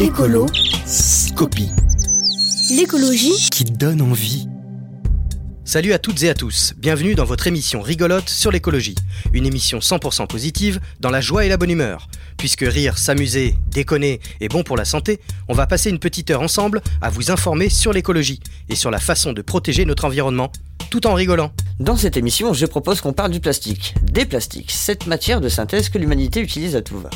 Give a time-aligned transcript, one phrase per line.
[0.00, 0.46] Écolo,
[0.86, 1.70] Scopie.
[2.70, 4.48] L'écologie qui donne envie.
[5.64, 8.96] Salut à toutes et à tous, bienvenue dans votre émission rigolote sur l'écologie.
[9.32, 12.08] Une émission 100% positive, dans la joie et la bonne humeur.
[12.36, 16.42] Puisque rire, s'amuser, déconner est bon pour la santé, on va passer une petite heure
[16.42, 20.50] ensemble à vous informer sur l'écologie et sur la façon de protéger notre environnement,
[20.90, 21.52] tout en rigolant.
[21.78, 25.88] Dans cette émission, je propose qu'on parle du plastique, des plastiques, cette matière de synthèse
[25.90, 27.10] que l'humanité utilise à tout va.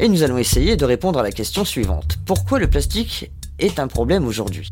[0.00, 2.18] Et nous allons essayer de répondre à la question suivante.
[2.24, 4.70] Pourquoi le plastique est un problème aujourd'hui?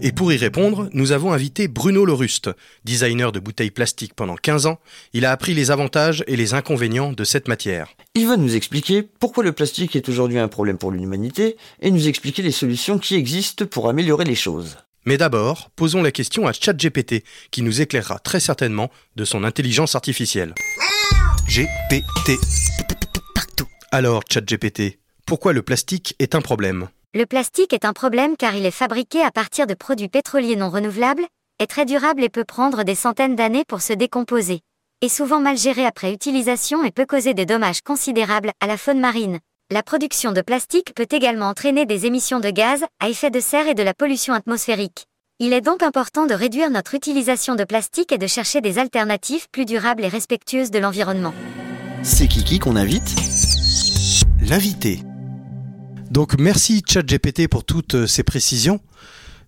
[0.00, 2.50] Et pour y répondre, nous avons invité Bruno Loruste,
[2.84, 4.80] designer de bouteilles plastiques pendant 15 ans.
[5.12, 7.88] Il a appris les avantages et les inconvénients de cette matière.
[8.14, 12.08] Il va nous expliquer pourquoi le plastique est aujourd'hui un problème pour l'humanité et nous
[12.08, 14.78] expliquer les solutions qui existent pour améliorer les choses.
[15.04, 19.94] Mais d'abord, posons la question à ChatGPT, qui nous éclairera très certainement de son intelligence
[19.94, 20.54] artificielle.
[21.50, 22.38] GPT.
[23.90, 26.88] Alors, ChatGPT, pourquoi le plastique est un problème?
[27.12, 30.70] Le plastique est un problème car il est fabriqué à partir de produits pétroliers non
[30.70, 31.24] renouvelables,
[31.58, 34.60] est très durable et peut prendre des centaines d'années pour se décomposer.
[35.02, 39.00] Est souvent mal géré après utilisation et peut causer des dommages considérables à la faune
[39.00, 39.40] marine.
[39.72, 43.66] La production de plastique peut également entraîner des émissions de gaz à effet de serre
[43.66, 45.06] et de la pollution atmosphérique.
[45.42, 49.48] Il est donc important de réduire notre utilisation de plastique et de chercher des alternatives
[49.50, 51.32] plus durables et respectueuses de l'environnement.
[52.02, 53.16] C'est Kiki qu'on invite
[54.42, 55.00] L'invité.
[56.10, 58.80] Donc merci ChatGPT pour toutes euh, ces précisions.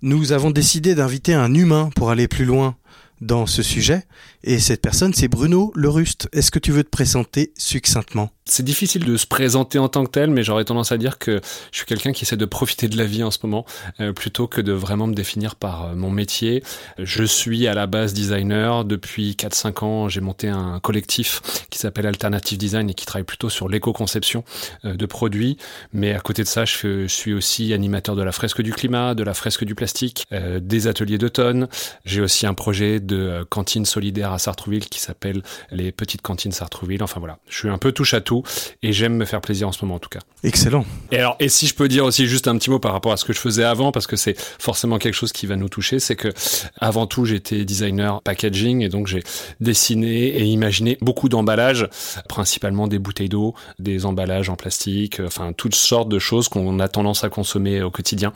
[0.00, 2.74] Nous avons décidé d'inviter un humain pour aller plus loin
[3.22, 4.04] dans ce sujet.
[4.44, 6.28] Et cette personne, c'est Bruno Leruste.
[6.32, 8.30] Est-ce que tu veux te présenter succinctement?
[8.44, 11.40] C'est difficile de se présenter en tant que tel, mais j'aurais tendance à dire que
[11.70, 13.64] je suis quelqu'un qui essaie de profiter de la vie en ce moment,
[14.00, 16.64] euh, plutôt que de vraiment me définir par euh, mon métier.
[16.98, 18.84] Je suis à la base designer.
[18.84, 23.48] Depuis 4-5 ans, j'ai monté un collectif qui s'appelle Alternative Design et qui travaille plutôt
[23.48, 24.42] sur l'éco-conception
[24.84, 25.56] euh, de produits.
[25.92, 29.22] Mais à côté de ça, je, suis aussi animateur de la fresque du climat, de
[29.22, 30.26] la fresque du plastique,
[30.60, 31.68] des ateliers d'automne.
[32.04, 33.11] J'ai aussi un projet de
[33.48, 37.02] cantine solidaire à Sartrouville qui s'appelle les petites cantines Sartrouville.
[37.02, 38.42] Enfin voilà, je suis un peu touche à tout
[38.82, 40.20] et j'aime me faire plaisir en ce moment en tout cas.
[40.44, 40.84] Excellent.
[41.10, 43.16] Et alors, et si je peux dire aussi juste un petit mot par rapport à
[43.16, 46.00] ce que je faisais avant, parce que c'est forcément quelque chose qui va nous toucher,
[46.00, 46.32] c'est que
[46.80, 49.22] avant tout, j'étais designer packaging et donc j'ai
[49.60, 51.88] dessiné et imaginé beaucoup d'emballages,
[52.28, 56.88] principalement des bouteilles d'eau, des emballages en plastique, enfin toutes sortes de choses qu'on a
[56.88, 58.32] tendance à consommer au quotidien.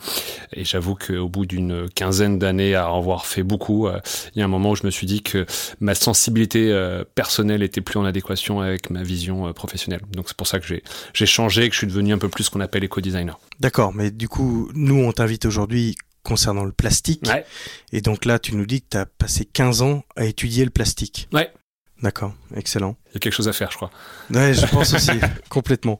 [0.53, 3.99] Et j'avoue qu'au bout d'une quinzaine d'années à en avoir fait beaucoup, euh,
[4.35, 5.45] il y a un moment où je me suis dit que
[5.79, 10.01] ma sensibilité euh, personnelle était plus en adéquation avec ma vision euh, professionnelle.
[10.11, 10.65] Donc c'est pour ça que
[11.13, 13.39] j'ai changé et que je suis devenu un peu plus ce qu'on appelle éco-designer.
[13.59, 17.23] D'accord, mais du coup, nous, on t'invite aujourd'hui concernant le plastique.
[17.27, 17.45] Ouais.
[17.93, 20.71] Et donc là, tu nous dis que tu as passé 15 ans à étudier le
[20.71, 21.29] plastique.
[21.33, 21.51] Ouais.
[22.03, 22.95] D'accord, excellent.
[23.07, 23.89] Il y a quelque chose à faire, je crois.
[24.29, 25.11] Ouais, je pense aussi,
[25.49, 25.99] complètement.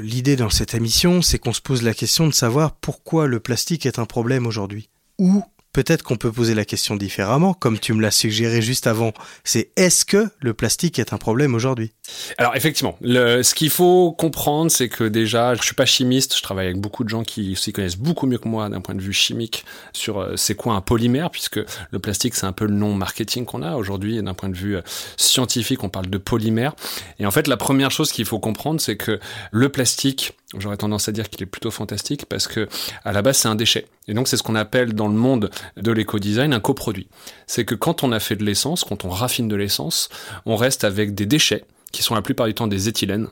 [0.00, 3.86] L'idée dans cette émission, c'est qu'on se pose la question de savoir pourquoi le plastique
[3.86, 4.88] est un problème aujourd'hui.
[5.18, 5.44] Ou
[5.78, 9.12] peut-être qu'on peut poser la question différemment, comme tu me l'as suggéré juste avant.
[9.44, 11.92] C'est est-ce que le plastique est un problème aujourd'hui?
[12.36, 16.66] Alors effectivement, ce qu'il faut comprendre, c'est que déjà, je suis pas chimiste, je travaille
[16.66, 19.12] avec beaucoup de gens qui s'y connaissent beaucoup mieux que moi d'un point de vue
[19.12, 21.60] chimique sur euh, c'est quoi un polymère, puisque
[21.92, 24.78] le plastique c'est un peu le nom marketing qu'on a aujourd'hui, d'un point de vue
[24.78, 24.82] euh,
[25.16, 26.74] scientifique, on parle de polymère.
[27.20, 29.20] Et en fait, la première chose qu'il faut comprendre, c'est que
[29.52, 32.68] le plastique, j'aurais tendance à dire qu'il est plutôt fantastique parce que
[33.04, 33.86] à la base c'est un déchet.
[34.06, 37.08] Et donc c'est ce qu'on appelle dans le monde de l'éco-design un coproduit.
[37.46, 40.08] C'est que quand on a fait de l'essence, quand on raffine de l'essence,
[40.46, 43.28] on reste avec des déchets qui sont la plupart du temps des éthylènes.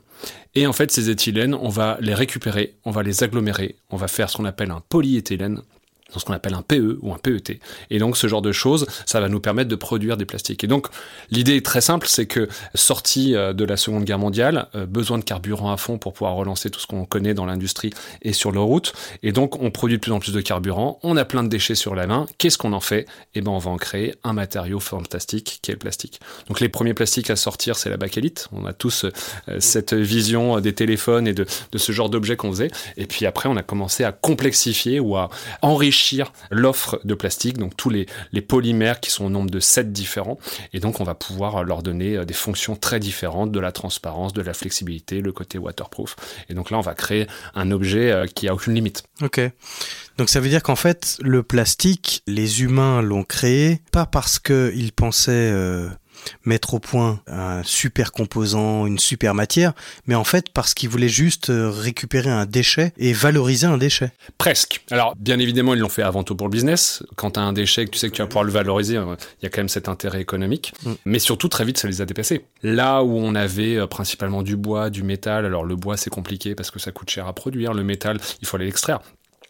[0.55, 4.09] Et en fait, ces éthylènes, on va les récupérer, on va les agglomérer, on va
[4.09, 5.61] faire ce qu'on appelle un polyéthylène,
[6.15, 7.61] ce qu'on appelle un PE ou un PET.
[7.91, 10.63] Et donc ce genre de choses, ça va nous permettre de produire des plastiques.
[10.65, 10.87] Et donc
[11.31, 15.19] l'idée est très simple, c'est que sortie euh, de la Seconde Guerre mondiale, euh, besoin
[15.19, 17.91] de carburant à fond pour pouvoir relancer tout ce qu'on connaît dans l'industrie
[18.23, 18.93] et sur les routes.
[19.23, 21.75] Et donc on produit de plus en plus de carburant, on a plein de déchets
[21.75, 22.27] sur la main.
[22.39, 23.07] Qu'est-ce qu'on en fait?
[23.35, 26.21] Eh ben on va en créer un matériau fantastique qui est le plastique.
[26.49, 28.49] Donc les premiers plastiques à sortir, c'est la bakélite.
[28.53, 29.11] On a tous euh,
[29.59, 32.71] cette vision des téléphones et de, de ce genre d'objets qu'on faisait.
[32.97, 35.31] Et puis après, on a commencé à complexifier ou à
[35.63, 35.96] enrichir
[36.51, 38.07] l'offre de plastique, donc tous les,
[38.49, 40.39] polymères qui sont au nombre de 7 différents.
[40.73, 44.33] Et donc, on va pouvoir leur donner euh, des fonctions très différentes, de la transparence,
[44.33, 46.17] de la flexibilité, le côté waterproof.
[46.49, 49.05] Et donc là, on va créer un objet euh, qui a aucune limite.
[49.23, 49.41] Ok.
[50.19, 54.93] Donc ça veut dire qu'en fait, le plastique, les humains l'ont créé, pas parce qu'ils
[54.93, 55.51] pensaient...
[55.53, 55.89] Euh,
[56.45, 59.73] mettre au point un super composant, une super matière,
[60.07, 64.11] mais en fait parce qu'ils voulaient juste euh, récupérer un déchet et valoriser un déchet.
[64.39, 64.83] Presque.
[64.91, 67.03] Alors, bien évidemment, ils l'ont fait avant tout pour le business.
[67.17, 69.17] Quand tu as un déchet que tu sais que tu vas pouvoir le valoriser, euh,
[69.41, 70.73] il y a quand même cet intérêt économique.
[70.85, 70.93] Mm.
[71.05, 72.45] Mais surtout, très vite, ça les a dépassés.
[72.63, 76.55] Là où on avait euh, principalement du bois, du métal, alors le bois, c'est compliqué
[76.55, 77.75] parce que ça coûte cher à produire.
[77.75, 79.01] Le métal, il faut aller l'extraire.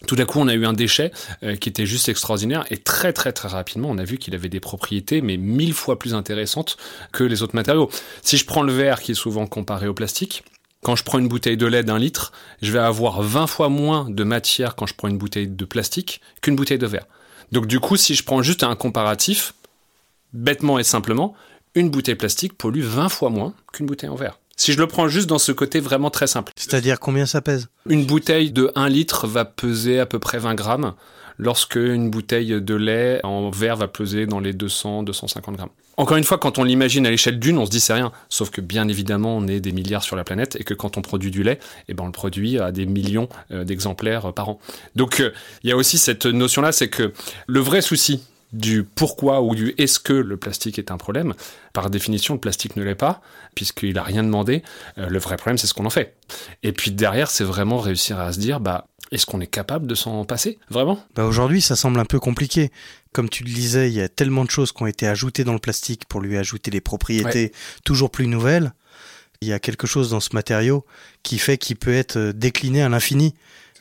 [0.06, 1.10] Tout d'un coup, on a eu un déchet
[1.42, 4.48] euh, qui était juste extraordinaire et très très très rapidement, on a vu qu'il avait
[4.48, 6.76] des propriétés mais mille fois plus intéressantes
[7.12, 7.90] que les autres matériaux.
[8.22, 10.44] Si je prends le verre qui est souvent comparé au plastique,
[10.82, 12.32] quand je prends une bouteille de lait d'un litre,
[12.62, 16.20] je vais avoir 20 fois moins de matière quand je prends une bouteille de plastique
[16.42, 17.06] qu'une bouteille de verre.
[17.50, 19.54] Donc du coup, si je prends juste un comparatif,
[20.32, 21.34] bêtement et simplement,
[21.74, 24.38] une bouteille plastique pollue 20 fois moins qu'une bouteille en verre.
[24.56, 26.52] Si je le prends juste dans ce côté vraiment très simple.
[26.56, 27.68] C'est-à-dire combien ça pèse?
[27.88, 30.94] Une bouteille de 1 litre va peser à peu près 20 grammes,
[31.38, 35.68] lorsque une bouteille de lait en verre va peser dans les 200-250 grammes.
[35.98, 38.12] Encore une fois, quand on l'imagine à l'échelle d'une, on se dit c'est rien.
[38.28, 41.02] Sauf que bien évidemment, on est des milliards sur la planète et que quand on
[41.02, 41.58] produit du lait,
[41.88, 44.60] eh ben on le produit à des millions euh, d'exemplaires par an.
[44.94, 45.32] Donc euh,
[45.62, 47.12] il y a aussi cette notion-là, c'est que
[47.46, 51.34] le vrai souci du pourquoi ou du est-ce que le plastique est un problème.
[51.72, 53.20] Par définition, le plastique ne l'est pas,
[53.54, 54.62] puisqu'il n'a rien demandé.
[54.98, 56.16] Euh, le vrai problème, c'est ce qu'on en fait.
[56.62, 59.94] Et puis derrière, c'est vraiment réussir à se dire, bah, est-ce qu'on est capable de
[59.94, 60.98] s'en passer, vraiment?
[61.14, 62.70] Bah Aujourd'hui, ça semble un peu compliqué.
[63.12, 65.52] Comme tu le disais, il y a tellement de choses qui ont été ajoutées dans
[65.52, 67.52] le plastique pour lui ajouter des propriétés
[67.84, 68.72] toujours plus nouvelles.
[69.42, 70.84] Il y a quelque chose dans ce matériau
[71.22, 73.34] qui fait qu'il peut être décliné à l'infini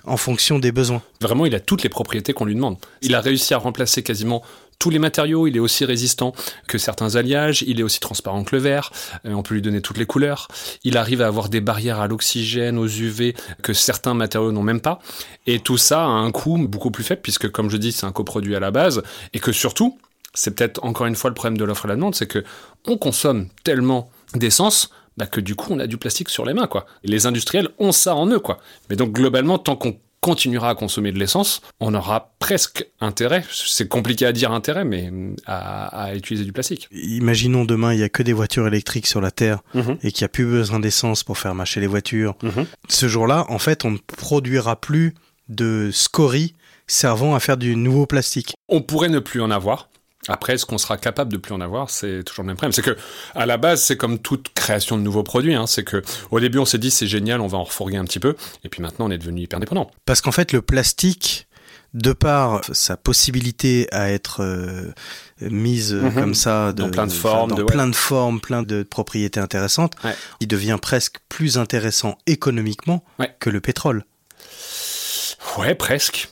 [0.06, 1.02] en fonction des besoins.
[1.22, 2.78] Vraiment, il a toutes les propriétés qu'on lui demande.
[3.02, 4.44] Il a réussi à remplacer quasiment
[4.80, 6.34] tous les matériaux, il est aussi résistant
[6.68, 8.92] que certains alliages, il est aussi transparent que le verre,
[9.26, 10.48] euh, on peut lui donner toutes les couleurs,
[10.84, 14.82] il arrive à avoir des barrières à l'oxygène, aux UV que certains matériaux n'ont même
[14.82, 15.00] pas,
[15.48, 18.12] et tout ça a un coût beaucoup plus faible puisque comme je dis c'est un
[18.12, 19.02] coproduit à la base,
[19.34, 19.98] et que surtout,
[20.34, 22.44] c'est peut-être encore une fois le problème de l'offre et la demande, c'est que
[22.86, 26.68] on consomme tellement d'essence bah que du coup on a du plastique sur les mains
[26.68, 26.86] quoi.
[27.04, 28.58] Et les industriels ont ça en eux quoi.
[28.90, 33.88] Mais donc globalement tant qu'on continuera à consommer de l'essence, on aura presque intérêt, c'est
[33.88, 35.12] compliqué à dire intérêt, mais
[35.46, 36.90] à, utiliser du plastique.
[36.92, 40.00] Imaginons demain, il n'y a que des voitures électriques sur la Terre mhm.
[40.02, 42.34] et qu'il n'y a plus besoin d'essence pour faire marcher les voitures.
[42.42, 42.66] Mhm.
[42.90, 45.14] Ce jour-là, en fait, on ne produira plus
[45.48, 46.56] de scories
[46.88, 48.56] servant à faire du nouveau plastique.
[48.68, 49.90] On pourrait ne plus en avoir,
[50.28, 52.72] après, est-ce qu'on sera capable de plus en avoir C'est toujours le même problème.
[52.72, 52.98] C'est que,
[53.36, 55.56] à la base, c'est comme toute création de nouveaux produits.
[55.56, 55.68] Hein.
[55.68, 56.02] C'est que,
[56.32, 58.70] au début, on s'est dit c'est génial, on va en refourguer un petit peu, et
[58.70, 59.92] puis maintenant, on est devenu hyper dépendant.
[60.06, 61.48] Parce qu'en fait, le plastique,
[61.94, 64.92] de par sa possibilité à être euh,
[65.42, 66.14] mise mhm.
[66.14, 69.94] comme ça dans plein de formes, dans plein de formes, plein de propriétés intéressantes,
[70.42, 73.04] il devient presque plus intéressant économiquement
[73.40, 74.04] que le pétrole.
[75.58, 76.30] Ouais, presque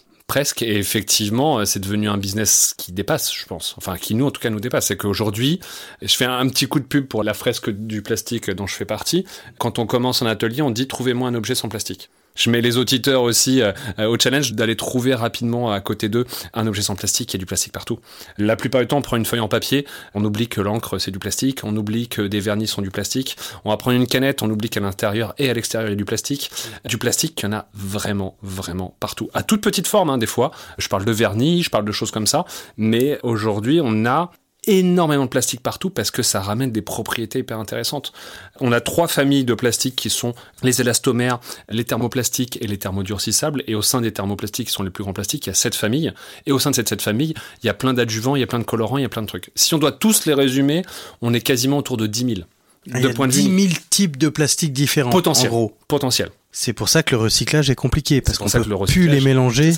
[0.61, 3.75] Et effectivement, euh, c'est devenu un business qui dépasse, je pense.
[3.77, 4.87] Enfin, qui nous, en tout cas, nous dépasse.
[4.87, 5.59] C'est qu'aujourd'hui,
[6.01, 8.85] je fais un petit coup de pub pour la fresque du plastique dont je fais
[8.85, 9.25] partie.
[9.57, 12.09] Quand on commence un atelier, on dit trouvez-moi un objet sans plastique.
[12.35, 16.67] Je mets les auditeurs aussi euh, au challenge d'aller trouver rapidement à côté d'eux un
[16.67, 17.33] objet sans plastique.
[17.33, 17.99] Il y a du plastique partout.
[18.37, 21.11] La plupart du temps, on prend une feuille en papier, on oublie que l'encre c'est
[21.11, 23.37] du plastique, on oublie que des vernis sont du plastique.
[23.65, 25.97] On va prendre une canette, on oublie qu'à l'intérieur et à l'extérieur il y a
[25.97, 26.51] du plastique.
[26.85, 29.29] Du plastique, il y en a vraiment, vraiment partout.
[29.33, 30.51] À toute petite forme, hein, des fois.
[30.77, 32.45] Je parle de vernis, je parle de choses comme ça.
[32.77, 34.31] Mais aujourd'hui, on a
[34.65, 38.13] énormément de plastique partout parce que ça ramène des propriétés hyper intéressantes.
[38.59, 41.39] On a trois familles de plastique qui sont les élastomères,
[41.69, 43.63] les thermoplastiques et les thermodurcissables.
[43.67, 45.75] Et au sein des thermoplastiques, qui sont les plus grands plastiques, il y a sept
[45.75, 46.13] familles.
[46.45, 48.47] Et au sein de cette, cette famille, il y a plein d'adjuvants, il y a
[48.47, 49.51] plein de colorants, il y a plein de trucs.
[49.55, 50.83] Si on doit tous les résumer,
[51.21, 52.47] on est quasiment autour de 10 000.
[52.91, 55.09] Ah, de il y a 10 000 types de plastiques différents.
[55.09, 55.47] Potentiel.
[55.51, 55.77] En gros.
[55.87, 56.29] Potentiel.
[56.51, 59.73] C'est pour ça que le recyclage est compliqué parce qu'on peut plus les mélanger.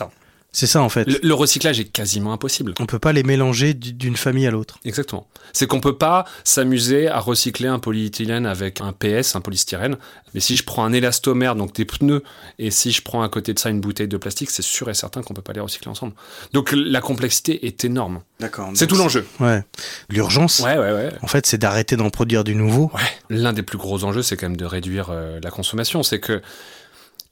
[0.56, 1.22] C'est ça en fait.
[1.22, 2.74] Le, recyclage est quasiment impossible.
[2.80, 4.80] On peut pas les mélanger d'une famille à l'autre.
[4.86, 5.28] Exactement.
[5.52, 9.98] C'est qu'on peut pas s'amuser à recycler un polyéthylène avec un PS, un polystyrène.
[10.34, 12.24] Mais si je prends un élastomère, donc des pneus,
[12.58, 14.94] et si je prends à côté de ça une bouteille de plastique, c'est sûr et
[14.94, 16.14] certain qu'on peut pas les recycler ensemble.
[16.54, 18.22] Donc la complexité est énorme.
[18.40, 18.70] D'accord.
[18.76, 19.28] C'est tout l'enjeu.
[19.42, 19.62] Ouais.
[20.10, 20.60] L'urgence.
[20.60, 21.10] Ouais, ouais, ouais.
[21.22, 22.92] En fait, c'est d'arrêter d'en produire du nouveau.
[22.94, 23.02] Ouais.
[23.30, 26.02] L'un des plus gros enjeux, c'est quand même de réduire euh, la consommation.
[26.02, 26.42] C'est que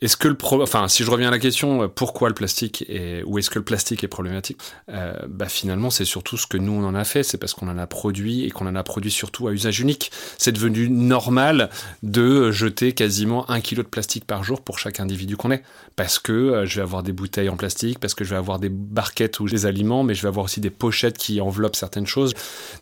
[0.03, 0.61] est-ce que le pro...
[0.61, 3.23] enfin, si je reviens à la question, euh, pourquoi le plastique est...
[3.25, 4.57] ou est-ce que le plastique est problématique
[4.89, 7.69] euh, Bah finalement, c'est surtout ce que nous on en a fait, c'est parce qu'on
[7.69, 10.11] en a produit et qu'on en a produit surtout à usage unique.
[10.37, 11.69] C'est devenu normal
[12.03, 15.63] de jeter quasiment un kilo de plastique par jour pour chaque individu qu'on est,
[15.95, 18.59] parce que euh, je vais avoir des bouteilles en plastique, parce que je vais avoir
[18.59, 22.07] des barquettes ou des aliments, mais je vais avoir aussi des pochettes qui enveloppent certaines
[22.07, 22.33] choses.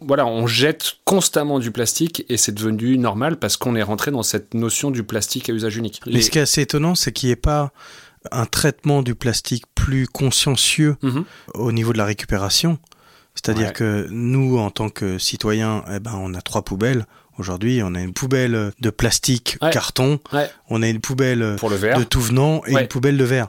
[0.01, 4.23] Voilà, on jette constamment du plastique et c'est devenu normal parce qu'on est rentré dans
[4.23, 6.01] cette notion du plastique à usage unique.
[6.07, 7.71] Mais ce qui est assez étonnant, c'est qu'il n'y ait pas
[8.31, 11.23] un traitement du plastique plus consciencieux mhm.
[11.55, 12.77] au niveau de la récupération.
[13.35, 13.73] C'est-à-dire Ouais.
[13.73, 17.05] que nous, en tant que citoyens, eh ben, on a trois poubelles.
[17.37, 19.71] Aujourd'hui, on a une poubelle de plastique, Ouais.
[19.71, 20.19] carton.
[20.33, 20.49] Ouais.
[20.69, 21.97] On a une poubelle Pour le verre.
[21.97, 23.47] de tout venant et une poubelle de verre.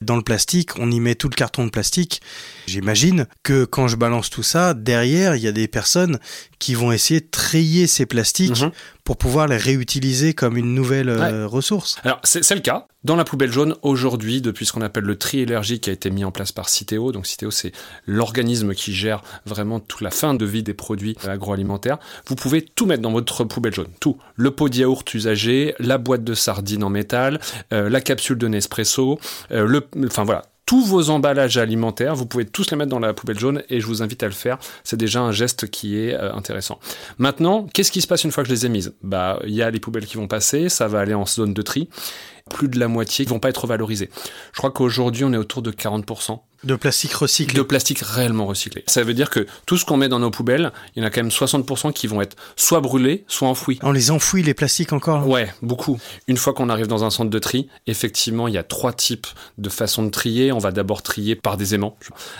[0.00, 2.22] Dans le plastique, on y met tout le carton de plastique.
[2.66, 6.18] J'imagine que quand je balance tout ça, derrière, il y a des personnes
[6.58, 8.70] qui vont essayer de trier ces plastiques Mhm.
[9.04, 11.96] pour pouvoir les réutiliser comme une nouvelle euh, ressource.
[12.02, 12.86] Alors, c'est le cas.
[13.04, 16.10] Dans la poubelle jaune, aujourd'hui, depuis ce qu'on appelle le tri élargi qui a été
[16.10, 17.70] mis en place par Citeo, donc Citeo, c'est
[18.06, 22.86] l'organisme qui gère vraiment toute la fin de vie des produits agroalimentaires, vous pouvez tout
[22.86, 23.86] mettre dans votre poubelle jaune.
[24.00, 24.18] Tout.
[24.34, 27.38] Le pot de yaourt usagé, la boîte de sardines en métal,
[27.72, 29.20] euh, la capsule de Nespresso,
[29.52, 30.42] euh, le, enfin voilà.
[30.66, 33.86] Tous vos emballages alimentaires, vous pouvez tous les mettre dans la poubelle jaune et je
[33.86, 34.58] vous invite à le faire.
[34.82, 36.80] C'est déjà un geste qui est euh, intéressant.
[37.18, 38.92] Maintenant, qu'est-ce qui se passe une fois que je les ai mises?
[39.00, 41.62] Bah, il y a les poubelles qui vont passer, ça va aller en zone de
[41.62, 41.88] tri.
[42.50, 44.10] Plus de la moitié qui vont pas être valorisées.
[44.52, 47.56] Je crois qu'aujourd'hui, on est autour de 40% De plastique recyclé.
[47.56, 48.82] de plastique réellement recyclé.
[48.86, 51.10] Ça veut dire que tout ce qu'on met dans nos poubelles, il y en a
[51.10, 53.78] quand même 60% qui vont être soit brûlés, soit enfouis.
[53.82, 55.98] On les enfouit, les plastiques encore Ouais, beaucoup.
[56.28, 59.26] Une fois qu'on arrive dans un centre de tri, effectivement, il y a trois types
[59.58, 60.52] de façons de trier.
[60.52, 61.96] On va d'abord trier par des aimants.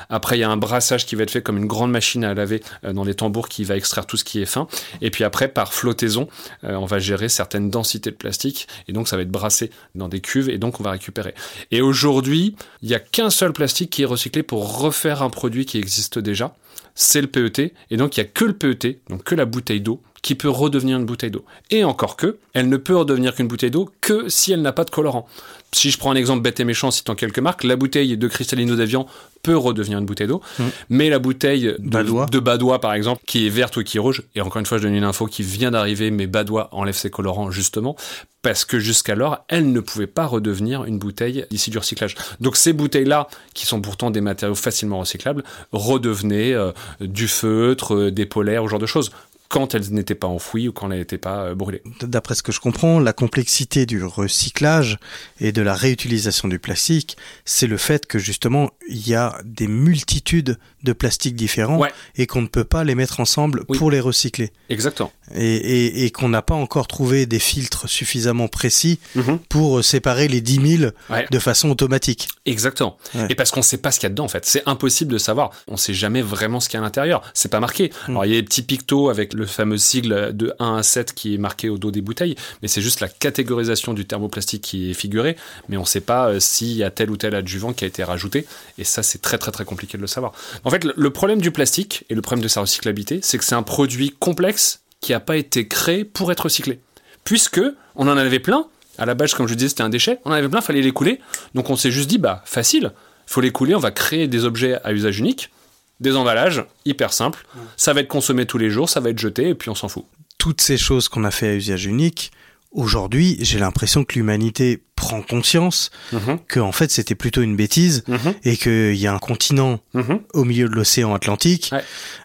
[0.08, 2.34] Après, il y a un brassage qui va être fait comme une grande machine à
[2.34, 4.66] laver euh, dans les tambours qui va extraire tout ce qui est fin.
[5.00, 6.28] Et puis après, par flottaison,
[6.64, 8.66] euh, on va gérer certaines densités de plastique.
[8.88, 11.34] Et donc, ça va être brassé dans des cuves et donc on va récupérer.
[11.70, 15.66] Et aujourd'hui, il n'y a qu'un seul plastique qui est recyclé pour refaire un produit
[15.66, 16.56] qui existe déjà.
[16.94, 17.74] C'est le PET.
[17.90, 20.48] Et donc, il n'y a que le PET, donc que la bouteille d'eau, qui peut
[20.48, 21.44] redevenir une bouteille d'eau.
[21.70, 24.82] Et encore que, elle ne peut redevenir qu'une bouteille d'eau que si elle n'a pas
[24.82, 25.28] de colorant.
[25.70, 28.74] Si je prends un exemple bête et méchant, citant quelques marques, la bouteille de Cristalino
[28.74, 29.06] d'Avian
[29.44, 30.42] peut redevenir une bouteille d'eau,
[30.88, 32.26] mais la bouteille de Badois.
[32.26, 34.78] de Badois, par exemple, qui est verte ou qui est rouge, et encore une fois,
[34.78, 37.94] je donne une info qui vient d'arriver, mais Badois enlève ses colorants justement,
[38.42, 42.16] parce que jusqu'alors, elle ne pouvait pas redevenir une bouteille issue du recyclage.
[42.40, 48.10] Donc ces bouteilles-là, qui sont pourtant des matériaux facilement recyclables, redevenaient euh, du feutre, euh,
[48.10, 49.12] des polaires, ce genre de choses
[49.48, 51.82] quand elles n'étaient pas enfouies ou quand elles n'étaient pas euh, brûlées.
[52.02, 54.98] D'après ce que je comprends, la complexité du recyclage
[55.40, 59.68] et de la réutilisation du plastique, c'est le fait que justement, il y a des
[59.68, 61.90] multitudes de plastiques différents Ouais.
[62.16, 63.78] et qu'on ne peut pas les mettre ensemble Oui.
[63.78, 64.52] pour les recycler.
[64.68, 65.12] Exactement.
[65.34, 69.38] Et, et- et qu'on n'a pas encore trouvé des filtres suffisamment précis Mhm.
[69.48, 71.26] pour séparer les 10 000 Ouais.
[71.30, 72.28] de façon automatique.
[72.46, 72.96] Exactement.
[73.14, 73.26] Ouais.
[73.30, 74.46] Et parce qu'on sait pas ce qu'il y a dedans, en fait.
[74.46, 75.50] C'est impossible de savoir.
[75.68, 77.22] On sait jamais vraiment ce qu'il y a à l'intérieur.
[77.34, 77.90] C'est pas marqué.
[78.08, 81.12] Alors, il y a des petits pictos avec le fameux sigle de 1 à 7
[81.14, 84.90] qui est marqué au dos des bouteilles, mais c'est juste la catégorisation du thermoplastique qui
[84.90, 85.36] est figurée,
[85.68, 88.04] mais on sait pas euh, s'il y a tel ou tel adjuvant qui a été
[88.04, 88.46] rajouté,
[88.78, 90.32] et ça, c'est très très très compliqué de le savoir.
[90.64, 93.54] En fait, le problème du plastique et le problème de sa recyclabilité, c'est que c'est
[93.54, 96.80] un produit complexe qui a pas été créé pour être recyclé.
[97.22, 97.60] Puisque
[97.94, 98.66] on en avait plein,
[98.98, 100.90] à la base, comme je disais, c'était un déchet, on en avait plein, fallait les
[100.90, 101.20] couler,
[101.54, 102.90] donc on s'est juste dit, bah, facile,
[103.24, 105.52] faut les couler, on va créer des objets à usage unique,
[106.00, 107.46] des emballages, hyper simples,
[107.76, 109.88] ça va être consommé tous les jours, ça va être jeté, et puis on s'en
[109.88, 110.06] fout.
[110.38, 112.32] Toutes ces choses qu'on a fait à usage unique,
[112.72, 118.02] aujourd'hui, j'ai l'impression que l'humanité prend conscience Mhm, que en fait c'était plutôt une bêtise
[118.08, 120.20] mhm, et qu'il y a un continent mhm.
[120.32, 121.70] au milieu de l'océan Atlantique.
[121.72, 121.82] Ouais.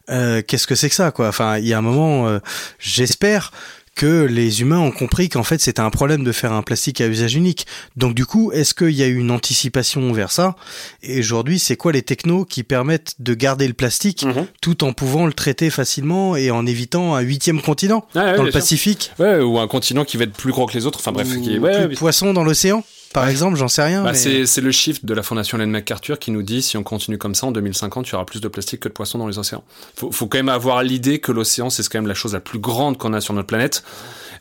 [0.09, 1.27] Euh, Qu'est-ce que c'est que ça, quoi?
[1.27, 2.39] Enfin, il y a un moment, euh,
[2.79, 3.51] j'espère
[4.01, 7.07] que les humains ont compris qu'en fait c'était un problème de faire un plastique à
[7.07, 7.67] usage unique.
[7.97, 10.55] Donc du coup, est-ce qu'il y a eu une anticipation vers ça?
[11.03, 14.47] Et aujourd'hui, c'est quoi les technos qui permettent de garder le plastique Mhm.
[14.59, 18.49] tout en pouvant le traiter facilement et en évitant un huitième continent dans le.
[18.51, 19.11] Pacifique?
[19.19, 21.39] Ouais, ou un continent qui va être plus gros que les autres, enfin bref, ou
[21.41, 22.83] qui est- ouais, plus ouais, poissons dans l'océan?
[23.13, 24.03] Par exemple, j'en sais rien.
[24.03, 26.77] Bah, mais- c'est, c'est le chiffre de la fondation Ellen MacArthur qui nous dit si
[26.77, 29.17] on continue comme ça en 2050, il y aura plus de plastique que de poissons
[29.17, 29.63] dans les océans.
[29.95, 32.59] Faut, faut quand même avoir l'idée que l'océan c'est quand même la chose la plus
[32.59, 33.83] grande qu'on a sur notre planète.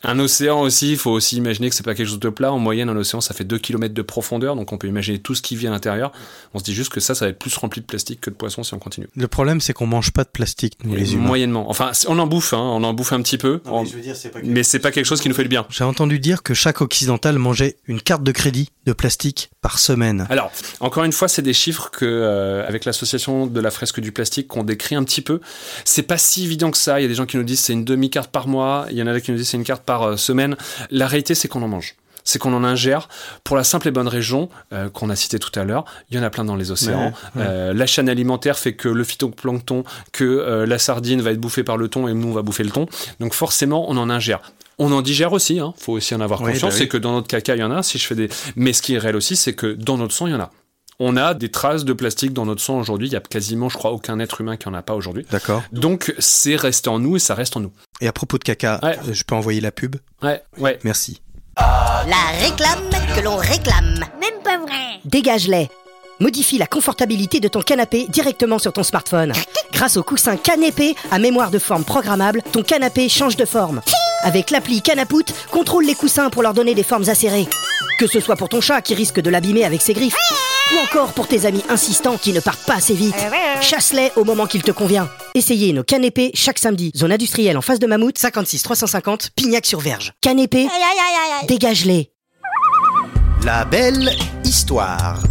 [0.03, 2.51] Un océan aussi, il faut aussi imaginer que c'est pas quelque chose de plat.
[2.53, 5.35] En moyenne, un océan ça fait 2 km de profondeur, donc on peut imaginer tout
[5.35, 6.11] ce qui vit à l'intérieur.
[6.55, 8.35] On se dit juste que ça, ça va être plus rempli de plastique que de
[8.35, 9.09] poissons si on continue.
[9.15, 11.27] Le problème, c'est qu'on mange pas de plastique, nous les humains.
[11.27, 11.69] Moyennement.
[11.69, 13.85] Enfin, on en bouffe, hein, on en bouffe un petit peu, On-
[14.43, 15.67] mais c'est pas quelque chose qui nous fait du bien.
[15.69, 20.27] J'ai entendu dire que chaque occidental mangeait une carte de crédit de plastique par semaine.
[20.31, 20.51] Alors,
[20.81, 24.49] encore une fois, c'est des chiffres que, euh, avec l'association de la fresque du plastique,
[24.49, 25.41] qu'on décrit un petit peu.
[25.85, 26.99] C'est pas si évident que ça.
[27.01, 28.87] Il y a des gens qui nous disent c'est une demi-carte par mois.
[28.91, 30.57] Il y en a qui nous disent c'est une carte par euh, semaine.
[30.91, 31.95] La réalité, c'est qu'on en mange.
[32.25, 33.09] C'est qu'on en ingère
[33.45, 35.85] pour la simple et bonne raison euh, qu'on a cité tout à l'heure.
[36.11, 37.07] Il y en a plein dans les océans.
[37.07, 37.47] Ouais, ouais.
[37.47, 41.65] Euh, la chaîne alimentaire fait que le phytoplancton, que euh, la sardine va être bouffée
[41.65, 42.87] par le thon et nous on va bouffer le thon.
[43.19, 44.41] Donc forcément, on en ingère.
[44.79, 45.75] On en digère aussi, hein.
[45.77, 46.63] faut aussi en avoir conscience.
[46.63, 46.79] bah oui.
[46.79, 47.83] C'est que dans notre caca, il y en a.
[47.83, 50.27] Si je fais des, mais ce qui est réel aussi, c'est que dans notre sang,
[50.27, 50.51] il y en a.
[51.03, 53.09] On a des traces de plastique dans notre sang aujourd'hui.
[53.09, 55.25] Il y a quasiment, je crois, aucun être humain qui en a pas aujourd'hui.
[55.31, 55.63] D'accord.
[55.73, 57.73] Donc c'est resté en nous et ça reste en nous.
[58.03, 59.97] Et à propos de caca, je peux envoyer la pub?
[60.23, 60.79] Ouais, ouais.
[60.85, 61.23] Merci.
[62.07, 64.05] La réclame que l'on réclame.
[64.21, 65.01] Même pas vrai.
[65.05, 65.69] Dégage-les.
[66.19, 69.33] modifie la confortabilité de ton canapé directement sur ton smartphone.
[69.73, 73.81] Grâce au coussin Canépé à mémoire de forme programmable, ton canapé change de forme.
[74.23, 77.49] Avec l'appli Canapout, contrôle les coussins pour leur donner des formes acérées.
[78.01, 80.17] Que ce soit pour ton chat qui risque de l'abîmer avec ses griffes,
[80.73, 83.15] ou encore pour tes amis insistants qui ne partent pas assez vite.
[83.61, 85.11] Chasse-les au moment qu'il te convient.
[85.35, 86.93] Essayez nos canépés chaque samedi.
[86.97, 90.15] Zone industrielle en face de Mammouth, 56 350, Pignac-sur-Verge.
[90.23, 90.67] Canépé,
[91.47, 92.11] dégage-les.
[93.45, 95.23] La belle histoire.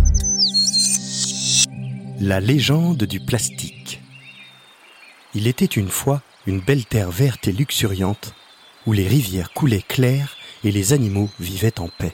[2.22, 4.00] La légende du plastique.
[5.34, 8.36] Il était une fois une belle terre verte et luxuriante
[8.86, 12.14] où les rivières coulaient claires et les animaux vivaient en paix.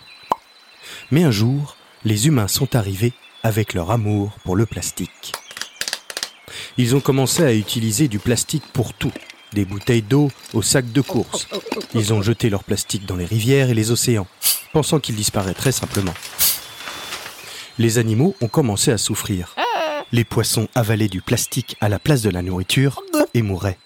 [1.11, 5.33] Mais un jour, les humains sont arrivés avec leur amour pour le plastique.
[6.77, 9.11] Ils ont commencé à utiliser du plastique pour tout,
[9.53, 11.47] des bouteilles d'eau aux sacs de course.
[11.93, 14.27] Ils ont jeté leur plastique dans les rivières et les océans,
[14.73, 16.13] pensant qu'il disparaîtrait simplement.
[17.77, 19.55] Les animaux ont commencé à souffrir.
[20.11, 23.01] Les poissons avalaient du plastique à la place de la nourriture
[23.33, 23.77] et mouraient.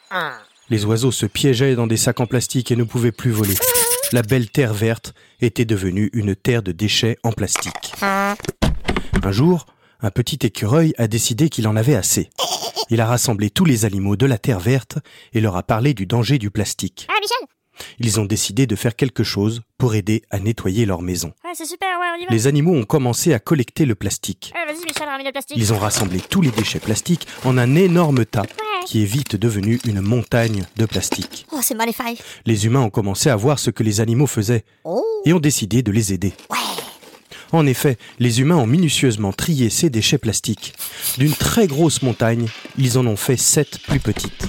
[0.70, 3.56] Les oiseaux se piégeaient dans des sacs en plastique et ne pouvaient plus voler.
[4.12, 7.94] La belle terre verte était devenue une terre de déchets en plastique.
[8.01, 9.68] Un jour,
[10.01, 12.32] un petit écureuil a décidé qu'il en avait assez.
[12.89, 14.98] Il a rassemblé tous les animaux de la terre verte
[15.34, 17.08] et leur a parlé du danger du plastique.
[17.08, 21.34] Ah, Michel Ils ont décidé de faire quelque chose pour aider à nettoyer leur maison.
[21.46, 22.32] Ouais, c'est super, ouais, on y va.
[22.32, 24.51] Les animaux ont commencé à collecter le plastique.
[24.56, 25.56] Ouais, vas-y, Michel, ramène le plastique.
[25.56, 28.42] Ils ont rassemblé tous les déchets plastiques en un énorme tas.
[28.86, 31.46] Qui est vite devenu une montagne de plastique.
[31.52, 31.76] Oh, c'est.
[32.46, 35.04] Les humains ont commencé à voir ce que les animaux faisaient Oh.
[35.26, 36.34] et ont décidé de les aider.
[37.52, 40.74] En effet, les humains ont minutieusement trié ces déchets plastiques.
[41.18, 44.48] D'une très grosse montagne, ils en ont fait sept plus petites.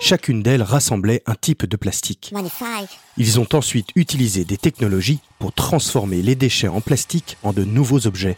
[0.00, 2.30] Chacune d'elles rassemblait un type de plastique.
[2.32, 3.00] Magnifique.
[3.16, 8.06] Ils ont ensuite utilisé des technologies pour transformer les déchets en plastique en de nouveaux
[8.06, 8.36] objets,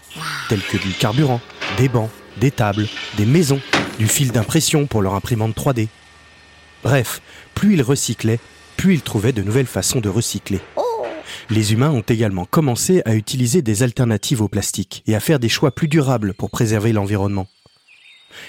[0.49, 1.43] tels que du carburant,
[1.77, 2.09] des bancs,
[2.41, 3.61] des tables, des maisons,
[4.01, 5.89] du fil d'impression pour leur imprimante 3D.
[6.83, 7.21] Bref,
[7.55, 8.41] plus ils recyclaient,
[8.79, 10.59] plus ils trouvaient de nouvelles façons de recycler.
[11.51, 15.51] Les humains ont également commencé à utiliser des alternatives au plastique et à faire des
[15.51, 17.47] choix plus durables pour préserver l'environnement.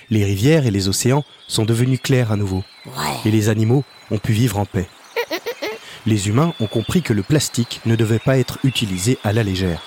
[0.09, 2.63] Les rivières et les océans sont devenus clairs à nouveau,
[3.25, 4.87] et les animaux ont pu vivre en paix.
[6.05, 9.81] Les humains ont compris que le plastique ne devait pas être utilisé à la légère,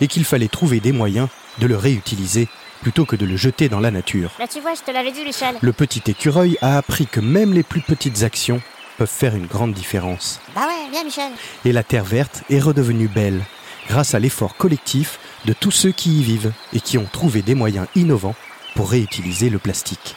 [0.00, 2.48] et qu'il fallait trouver des moyens de le réutiliser
[2.80, 4.32] plutôt que de le jeter dans la nature.
[4.38, 5.56] Là, tu vois, je te l'avais dit, Michel.
[5.60, 8.60] Le petit écureuil a appris que même les plus petites actions
[8.98, 10.40] peuvent faire une grande différence.
[10.54, 11.32] Bah ouais, viens, Michel.
[11.64, 13.42] Et la Terre verte est redevenue belle
[13.88, 17.54] grâce à l'effort collectif de tous ceux qui y vivent et qui ont trouvé des
[17.54, 18.36] moyens innovants
[18.74, 20.16] pour réutiliser le plastique.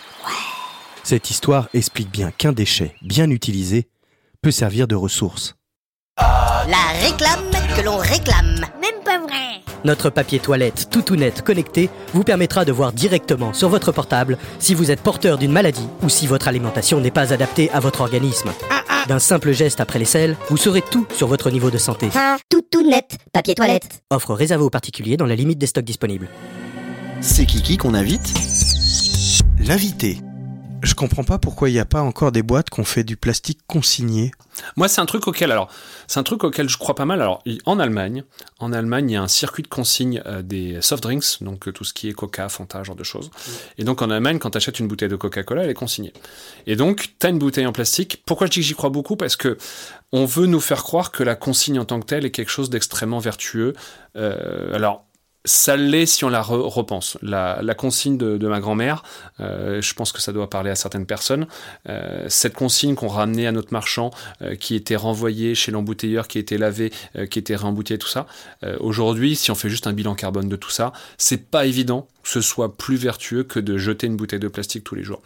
[1.04, 3.89] Cette histoire explique bien qu'un déchet bien utilisé
[4.41, 5.56] peut servir de ressource.
[6.69, 8.65] La réclame que l'on réclame.
[8.80, 9.62] Même pas vrai.
[9.84, 14.38] Notre papier toilette tout tout net connecté vous permettra de voir directement sur votre portable
[14.60, 17.99] si vous êtes porteur d'une maladie ou si votre alimentation n'est pas adaptée à votre
[17.99, 18.52] organisme.
[19.10, 22.08] D'un simple geste après l'aisselle, vous saurez tout sur votre niveau de santé.
[22.49, 23.17] Tout, tout net.
[23.34, 24.02] Papier toilette.
[24.10, 26.30] Offre réservée aux particuliers dans la limite des stocks disponibles.
[27.19, 28.34] C'est Kiki qu'on invite
[29.60, 30.19] L'invité.
[30.84, 33.60] Je comprends pas pourquoi il n'y a pas encore des boîtes qu'on fait du plastique
[33.67, 34.32] consigné.
[34.76, 35.69] Moi, c'est un truc auquel, alors,
[36.08, 37.22] c'est un truc auquel je crois pas mal.
[37.22, 38.26] Alors, il- en Allemagne,
[38.60, 41.72] en Allemagne, il y a un circuit de consigne euh, des soft drinks, donc euh,
[41.72, 43.32] tout ce qui est Coca, Fanta, ce genre de choses.
[43.78, 46.12] Et donc, en Allemagne, quand tu achètes une bouteille de Coca-Cola, elle est consignée.
[46.67, 48.22] Et donc, tu as une bouteille en plastique.
[48.26, 49.15] Pourquoi je dis que j'y crois beaucoup?
[49.15, 49.58] Parce que
[50.12, 52.69] on veut nous faire croire que la consigne en tant que telle est quelque chose
[52.69, 53.74] d'extrêmement vertueux.
[54.17, 55.06] Euh, alors.
[55.45, 57.17] Ça l'est si on la re- repense.
[57.21, 59.03] La, la consigne de, de ma grand-mère,
[59.41, 61.47] euh, je pense que ça doit parler à certaines personnes.
[61.89, 66.39] Euh, cette consigne qu'on ramenait à notre marchand, euh, qui était renvoyé chez l'embouteilleur, qui
[66.39, 68.25] était lavé, euh, qui était réembouteillé, tout ça.
[68.63, 72.08] Euh, Aujourd'hui, si on fait juste un bilan carbone de tout ça, c'est pas évident
[72.23, 75.21] ce soit plus vertueux que de jeter une bouteille de plastique tous les jours.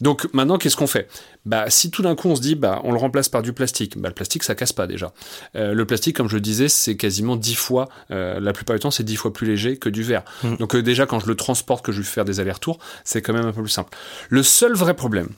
[0.00, 1.08] Donc maintenant, qu'est-ce qu'on fait?
[1.46, 3.98] Bah, si tout d'un coup on se dit, bah, on le remplace par du plastique,
[3.98, 5.12] bah, le plastique ça casse pas déjà.
[5.56, 8.80] Euh, le plastique, comme je le disais, c'est quasiment 10 fois, euh, la plupart du
[8.80, 10.24] temps, c'est 10 fois plus léger que du verre.
[10.42, 10.56] Mm.
[10.56, 13.32] Donc euh, déjà, quand je le transporte, que je vais faire des allers-retours, c'est quand
[13.32, 13.96] même un peu plus simple.
[14.28, 15.28] Le seul vrai problème,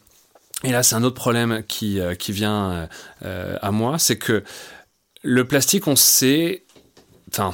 [0.64, 2.88] et là, c'est un autre problème qui, qui vient
[3.20, 4.42] à moi, c'est que
[5.22, 6.64] le plastique, on sait.
[7.28, 7.52] Enfin.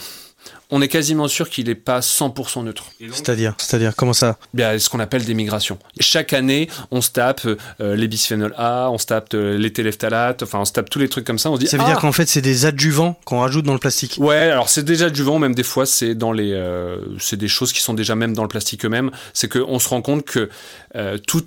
[0.75, 2.87] On est quasiment sûr qu'il n'est pas 100% neutre.
[2.99, 4.39] C'est-à-dire, c'est-à-dire comment ça?
[4.55, 5.79] Bien, ce qu'on appelle des migrations.
[6.01, 10.43] Chaque année, on se tape euh, les bisphénols A, on se tape euh, les téléphthalates,
[10.43, 11.51] enfin, on se tape tous les trucs comme ça.
[11.51, 13.75] On se dit, Ça veut ah, dire qu'en fait, c'est des adjuvants qu'on rajoute dans
[13.75, 14.17] le plastique.
[14.19, 17.49] Ouais, alors c'est déjà du vent, même des fois c'est dans les, euh, c'est des
[17.49, 19.11] choses qui sont déjà même dans le plastique eux-mêmes.
[19.35, 20.49] C'est qu'on se rend compte que
[20.97, 21.45] euh, tout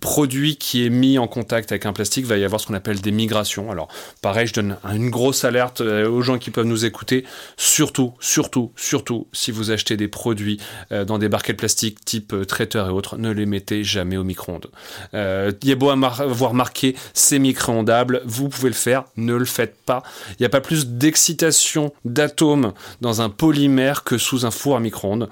[0.00, 3.02] produit qui est mis en contact avec un plastique va y avoir ce qu'on appelle
[3.02, 3.70] des migrations.
[3.70, 3.88] Alors
[4.22, 7.24] pareil, je donne une grosse alerte aux gens qui peuvent nous écouter.
[7.58, 10.60] Surtout, surtout, surtout, surtout, si vous achetez des produits
[10.92, 14.24] euh, dans des barquettes plastiques type euh, traiteur et autres, ne les mettez jamais au
[14.24, 14.68] micro-ondes.
[15.14, 19.76] Euh, il est beau avoir marqué c'est micro-ondable, vous pouvez le faire, ne le faites
[19.84, 20.02] pas.
[20.30, 24.80] Il n'y a pas plus d'excitation d'atomes dans un polymère que sous un four à
[24.80, 25.28] micro-ondes.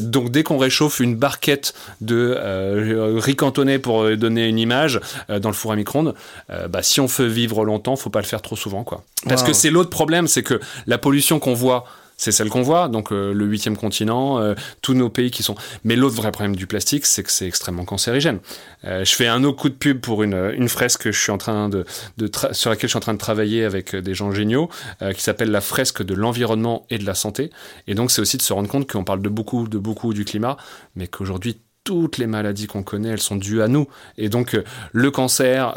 [0.00, 2.38] donc dès qu'on réchauffe une barquette de
[3.18, 6.14] riz cantonné pour donner une image dans le four à micro-ondes,
[6.48, 9.04] bah, si on veut vivre longtemps, faut pas le faire trop souvent, quoi.
[9.28, 11.84] Parce que c'est l'autre problème, c'est que la pollution qu'on voit
[12.22, 15.56] c'est celle qu'on voit, donc euh, le huitième continent, euh, tous nos pays qui sont.
[15.82, 18.38] Mais l'autre vrai problème du plastique, c'est que c'est extrêmement cancérigène.
[18.84, 21.38] Euh, je fais un autre coup de pub pour une, fresque que je suis en
[21.38, 21.84] train de,
[22.18, 25.50] de sur laquelle je suis en train de travailler avec des gens géniaux, qui s'appelle
[25.50, 27.50] la fresque de l'environnement et de la santé.
[27.88, 30.24] Et donc c'est aussi de se rendre compte qu'on parle de beaucoup, de beaucoup du
[30.24, 30.56] climat,
[30.94, 33.88] mais qu'aujourd'hui toutes les maladies qu'on connaît, elles sont dues à nous.
[34.16, 34.56] Et donc
[34.92, 35.74] le cancer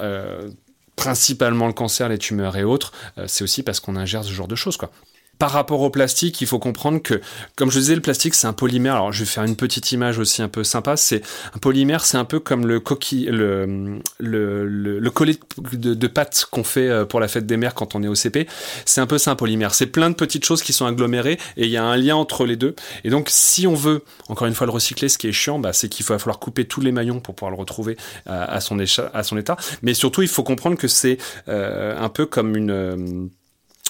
[0.96, 2.92] principalement le cancer, les tumeurs et autres,
[3.26, 4.92] c'est aussi parce qu'on ingère ce genre de choses, quoi.
[5.40, 7.22] Par rapport au plastique, il faut comprendre que,
[7.56, 8.96] comme je disais, le plastique c'est un polymère.
[8.96, 10.98] Alors je vais faire une petite image aussi un peu sympa.
[10.98, 11.22] C'est
[11.54, 15.38] un polymère, c'est un peu comme le coquille, le le, le, collet
[15.74, 18.16] de, de pâte qu'on fait euh, pour la fête des mères quand on est au
[18.16, 18.48] CP.
[18.86, 19.74] C'est un peu ça un polymère.
[19.74, 22.46] C'est plein de petites choses qui sont agglomérées et il y a un lien entre
[22.46, 22.76] les deux.
[23.04, 25.74] Et donc si on veut, encore une fois, le recycler, ce qui est chiant, bah,
[25.74, 28.78] c'est qu'il va falloir couper tous les maillons pour pouvoir le retrouver à, à son,
[28.80, 29.58] à son état.
[29.82, 31.18] Mais surtout, il faut comprendre que c'est
[31.48, 33.28] euh, un peu comme une euh,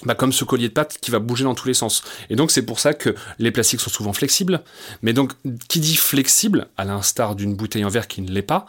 [0.04, 2.04] bah, comme ce collier de pâte qui va bouger dans tous les sens.
[2.30, 4.62] Et donc c'est pour ça que les plastiques sont souvent flexibles.
[5.02, 5.32] Mais donc
[5.70, 8.66] qui dit flexible, à l'instar d'une bouteille en verre qui ne l'est pas,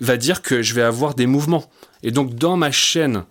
[0.00, 1.68] va dire que je vais avoir des mouvements.
[2.02, 3.24] Et donc dans ma chaîne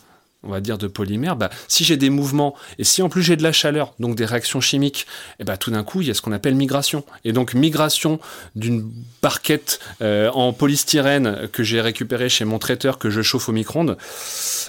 [0.48, 3.36] on va dire de polymère, bah, si j'ai des mouvements et si en plus j'ai
[3.36, 5.06] de la chaleur, donc des réactions chimiques,
[5.40, 7.04] et bah, tout d'un coup il y a ce qu'on appelle migration.
[7.26, 8.20] Et donc migration
[8.56, 8.90] d'une
[9.22, 13.98] barquette euh, en polystyrène que j'ai récupéré chez mon traiteur que je chauffe au micro-ondes.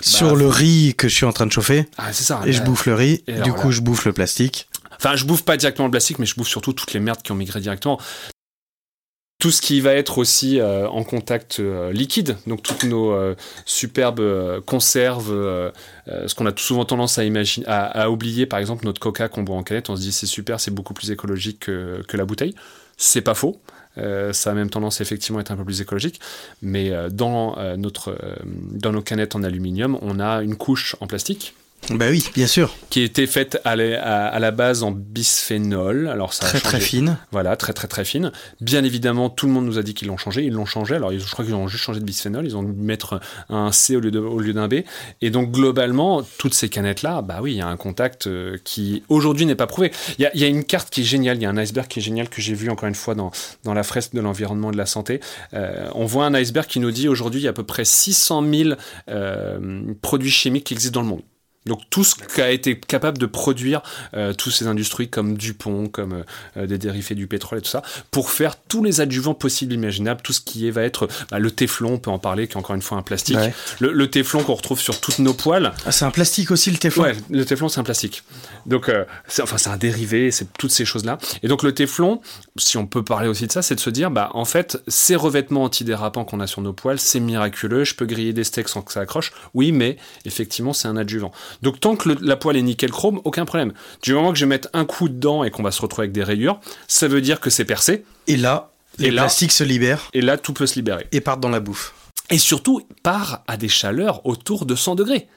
[0.00, 1.88] Sur bah, le riz que je suis en train de chauffer.
[1.96, 2.40] Ah, c'est ça.
[2.44, 4.68] Et je bouffe le riz, du coup je bouffe le plastique.
[4.96, 7.30] Enfin, je bouffe pas directement le plastique, mais je bouffe surtout toutes les merdes qui
[7.30, 8.00] ont migré directement
[9.38, 13.37] tout ce qui va être aussi euh, en contact euh, liquide, donc toutes nos euh,
[13.66, 15.29] superbes conserves,
[16.07, 19.44] ce qu'on a tout souvent tendance à, imaginer, à, oublier, par exemple notre coca qu'on
[19.44, 22.55] boit en canette, on se dit c'est super, c'est beaucoup plus écologique que, la bouteille.
[22.96, 23.61] C'est pas faux.
[23.96, 26.20] ça a même tendance effectivement à être un peu plus écologique,
[26.62, 31.55] mais dans nos canettes en aluminium, on a une couche en plastique
[31.90, 32.74] bah oui, bien sûr.
[32.90, 36.08] Qui était faite à, la, base en bisphénol.
[36.08, 37.18] Alors ça très très fine.
[37.32, 38.30] Voilà, très très très fine.
[38.60, 40.44] Bien évidemment, tout le monde nous a dit qu'ils l'ont changé.
[40.44, 40.96] Ils l'ont changé.
[40.96, 42.44] Alors je crois qu'ils ont juste changé de bisphénol.
[42.44, 44.82] Ils ont dû mettre un C au lieu d'un B.
[45.22, 48.58] Et donc globalement, toutes ces canettes là, bah oui, il y a un contact euh,
[48.64, 49.90] qui aujourd'hui n'est pas prouvé.
[50.18, 51.38] Il y, a, une carte qui est géniale.
[51.38, 53.30] Il y a un iceberg qui est génial que j'ai vu encore une fois dans,
[53.64, 55.20] dans la fresque de l'environnement et de la santé.
[55.54, 57.84] Euh, on voit un iceberg qui nous dit aujourd'hui il y a à peu près
[57.84, 58.70] 600 000
[59.08, 61.22] euh, produits chimiques qui existent dans le monde.
[61.68, 63.83] Donc tout ce qu'a été capable de produire
[64.14, 66.24] euh, toutes ces industries comme Dupont, comme
[66.57, 70.20] euh, des dérivés du pétrole et tout ça, pour faire tous les adjuvants possibles imaginables,
[70.22, 72.74] tout ce qui va être bah, le téflon, on peut en parler, qui est encore
[72.74, 73.38] une fois un plastique.
[73.78, 75.72] Le, téflon qu'on retrouve sur toutes nos poils.
[75.85, 77.04] Ah, c'est un plastique aussi le téflon.
[77.04, 78.22] Ouais, le téflon c'est un plastique.
[78.68, 81.18] Donc euh, c'est, enfin c'est un dérivé, c'est toutes ces choses là.
[81.42, 82.20] Et donc le téflon,
[82.57, 85.16] si on peut parler aussi de ça, c'est de se dire bah en fait ces
[85.16, 88.83] revêtements antidérapants qu'on a sur nos poils, c'est miraculeux, je peux griller des steaks sans
[88.83, 89.33] que ça accroche.
[89.54, 91.33] Oui, mais effectivement c'est un adjuvant.
[91.62, 93.72] Donc tant que la poêle est nickel chrome, aucun problème.
[94.02, 96.12] Du moment que je vais mettre un coup dedans et qu'on va se retrouver avec
[96.12, 98.04] des rayures, ça veut dire que c'est percé.
[98.26, 100.11] Et là, les plastiques se libèrent.
[100.12, 101.07] Et là, tout peut se libérer.
[101.12, 101.94] Et partent dans la bouffe.
[102.31, 105.28] Et surtout, part à des chaleurs autour de 100 degrés.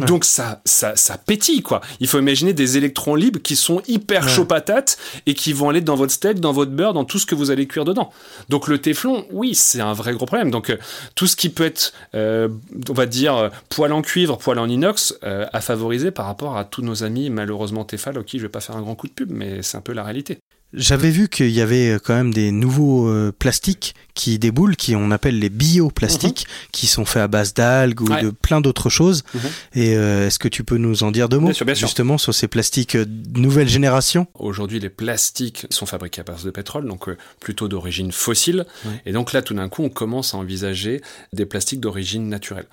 [0.00, 1.80] Donc ça, ça, ça pétille quoi.
[2.00, 5.80] Il faut imaginer des électrons libres qui sont hyper chauds patates et qui vont aller
[5.80, 8.10] dans votre steak, dans votre beurre, dans tout ce que vous allez cuire dedans.
[8.48, 10.50] Donc le téflon, oui, c'est un vrai gros problème.
[10.50, 10.76] Donc euh,
[11.14, 12.48] tout ce qui peut être, euh,
[12.88, 16.64] on va dire, poêle en cuivre, poêle en inox, euh, à favoriser par rapport à
[16.64, 19.30] tous nos amis malheureusement téfal, ok, je vais pas faire un grand coup de pub,
[19.30, 20.38] mais c'est un peu la réalité.
[20.74, 25.10] J'avais vu qu'il y avait quand même des nouveaux euh, plastiques qui déboulent, qui on
[25.10, 26.68] appelle les bioplastiques, mhm.
[26.72, 29.22] qui sont faits à base d'algues ou de plein d'autres choses.
[29.34, 29.40] Mhm.
[29.74, 32.94] Et euh, est-ce que tu peux nous en dire deux mots justement sur ces plastiques
[32.94, 33.04] euh,
[33.34, 34.26] nouvelle génération?
[34.34, 37.08] Aujourd'hui, les plastiques sont fabriqués à base de pétrole, donc
[37.40, 38.64] plutôt d'origine fossile.
[39.04, 42.66] Et donc là, tout d'un coup, on commence à envisager des plastiques d'origine naturelle.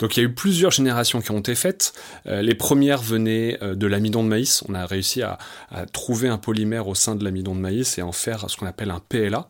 [0.00, 1.92] Donc il y a eu plusieurs générations qui ont été faites.
[2.26, 4.64] les premières venaient de l'amidon de maïs.
[4.68, 5.38] On a réussi à,
[5.70, 8.56] à trouver un polymère au sein de l'amidon d'amidon de maïs et en faire ce
[8.56, 9.48] qu'on appelle un PLA.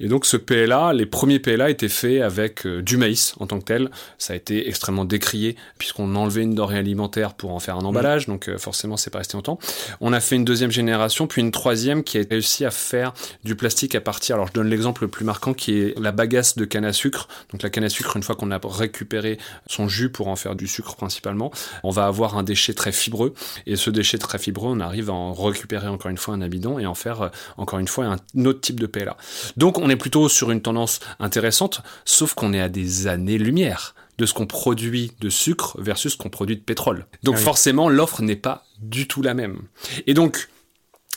[0.00, 3.58] Et donc ce PLA, les premiers PLA étaient faits avec euh, du maïs en tant
[3.58, 3.90] que tel.
[4.18, 8.26] Ça a été extrêmement décrié puisqu'on enlevait une denrée alimentaire pour en faire un emballage,
[8.26, 9.58] donc euh, forcément c'est pas resté longtemps.
[10.00, 13.56] On a fait une deuxième génération, puis une troisième qui a réussi à faire du
[13.56, 14.36] plastique à partir.
[14.36, 17.28] Alors je donne l'exemple le plus marquant qui est la bagasse de canne à sucre.
[17.52, 20.56] Donc la canne à sucre, une fois qu'on a récupéré son jus pour en faire
[20.56, 21.50] du sucre principalement,
[21.82, 23.34] on va avoir un déchet très fibreux.
[23.66, 26.78] Et ce déchet très fibreux, on arrive à en récupérer encore une fois un amidon
[26.78, 29.16] et en faire euh, encore une fois un autre type de PLA.
[29.56, 34.26] Donc on est plutôt sur une tendance intéressante, sauf qu'on est à des années-lumière de
[34.26, 37.06] ce qu'on produit de sucre versus ce qu'on produit de pétrole.
[37.22, 37.44] Donc Ah oui.
[37.44, 39.60] forcément, l'offre n'est pas du tout la même.
[40.06, 40.48] Et donc,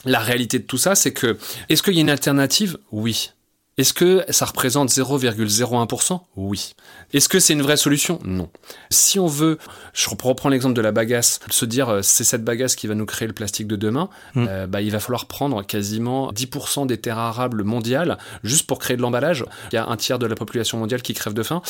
[0.04, 2.78] la réalité de tout ça, c'est que, est-ce qu'il y a une alternative?
[2.92, 3.30] Oui.
[3.80, 6.74] Est-ce que ça représente 0,01% Oui.
[7.14, 8.18] Est-ce que c'est une vraie solution?
[8.24, 8.50] Non.
[8.90, 9.56] Si on veut,
[9.94, 13.06] je reprends l'exemple de la bagasse, se dire euh, c'est cette bagasse qui va nous
[13.06, 14.46] créer le plastique de demain, Mm.
[14.48, 18.98] euh, bah, il va falloir prendre quasiment 10% des terres arables mondiales juste pour créer
[18.98, 19.46] de l'emballage.
[19.72, 21.62] Il y a un tiers de la population mondiale qui crève de faim.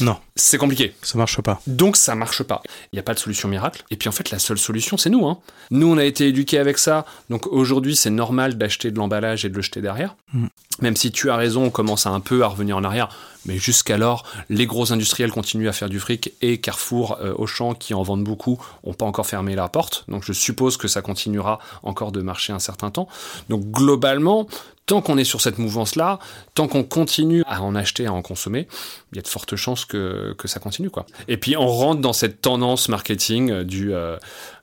[0.00, 0.92] Non, C'est compliqué.
[1.02, 1.60] ça marche pas.
[1.68, 2.62] Donc ça marche pas.
[2.92, 3.84] Il n'y a pas de solution miracle.
[3.92, 5.24] Et puis en fait, la seule solution, c'est nous.
[5.28, 5.38] Hein.
[5.70, 7.04] Nous, on a été éduqués avec ça.
[7.30, 10.16] Donc aujourd'hui, c'est normal d'acheter de l'emballage et de le jeter derrière.
[10.32, 10.46] Mm.
[10.80, 13.08] Même si tu as raison, on commence un peu à revenir en arrière.
[13.46, 17.94] Mais jusqu'alors, les gros industriels continuent à faire du fric et Carrefour, euh, Auchan, qui
[17.94, 20.04] en vendent beaucoup, ont pas encore fermé la porte.
[20.08, 23.06] Donc je suppose que ça continuera encore de marcher un certain temps.
[23.50, 24.48] Donc globalement,
[24.86, 26.18] tant qu'on est sur cette mouvance-là,
[26.54, 28.66] tant qu'on continue à en acheter, à en consommer,
[29.12, 30.90] il y a de fortes chances que, que ça continue.
[30.90, 31.06] quoi.
[31.28, 34.16] Et puis on rentre dans cette tendance marketing euh, du euh,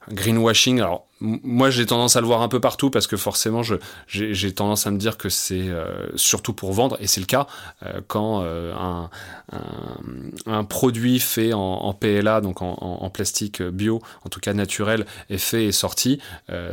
[0.10, 0.80] greenwashing.
[0.80, 3.62] Alors moi j'ai tendance à le voir un peu partout parce que forcément
[4.08, 7.48] j'ai tendance à me dire que c'est euh, surtout pour vendre et c'est le cas
[7.84, 9.10] euh, quand euh, un,
[10.48, 15.66] un, produit fait en, PLA, donc en, plastique bio, en tout cas naturel, est fait
[15.66, 16.20] et sorti.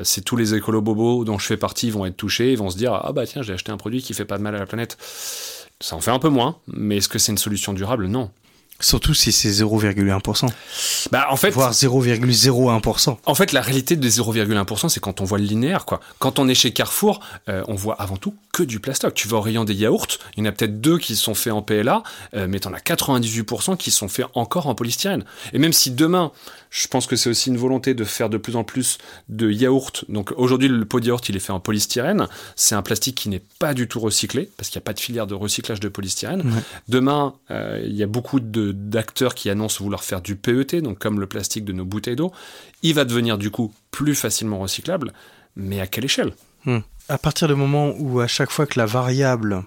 [0.02, 2.76] C'est tous les écolos bobos dont je fais partie vont être touchés, ils vont se
[2.76, 4.66] dire ah bah tiens j'ai acheté un produit qui fait pas de mal à la
[4.66, 4.96] planète.
[5.80, 8.06] Ça en fait un peu moins, mais est-ce que c'est une solution durable?
[8.06, 8.30] Non.
[8.80, 10.46] Surtout si c'est 0,1%.
[11.10, 13.16] Bah en fait, Voire 0,01%.
[13.26, 15.98] En fait, la réalité des 0,1%, c'est quand on voit le linéaire, quoi.
[16.20, 19.14] Quand on est chez Carrefour, euh, on voit avant tout que du plastoc.
[19.14, 21.52] Tu vas au rayon des yaourts, il y en a peut-être deux qui sont faits
[21.52, 25.24] en PLA, euh, mais t'en as 98% qui sont faits encore en polystyrène.
[25.52, 26.30] Et même si demain,
[26.70, 30.04] je pense que c'est aussi une volonté de faire de plus en plus de yaourts.
[30.08, 32.28] Donc aujourd'hui, le pot de yaourt, il est fait en polystyrène.
[32.56, 35.00] C'est un plastique qui n'est pas du tout recyclé, parce qu'il n'y a pas de
[35.00, 36.40] filière de recyclage de polystyrène.
[36.40, 36.62] Ouais.
[36.88, 41.20] Demain, euh, il y a beaucoup d'acteurs qui annoncent vouloir faire du PET, donc comme
[41.20, 42.32] le plastique de nos bouteilles d'eau.
[42.82, 45.12] Il va devenir du coup plus facilement recyclable,
[45.56, 46.32] mais à quelle échelle?
[46.64, 46.78] Hmm.
[47.08, 49.64] À partir du moment où à chaque fois que la variable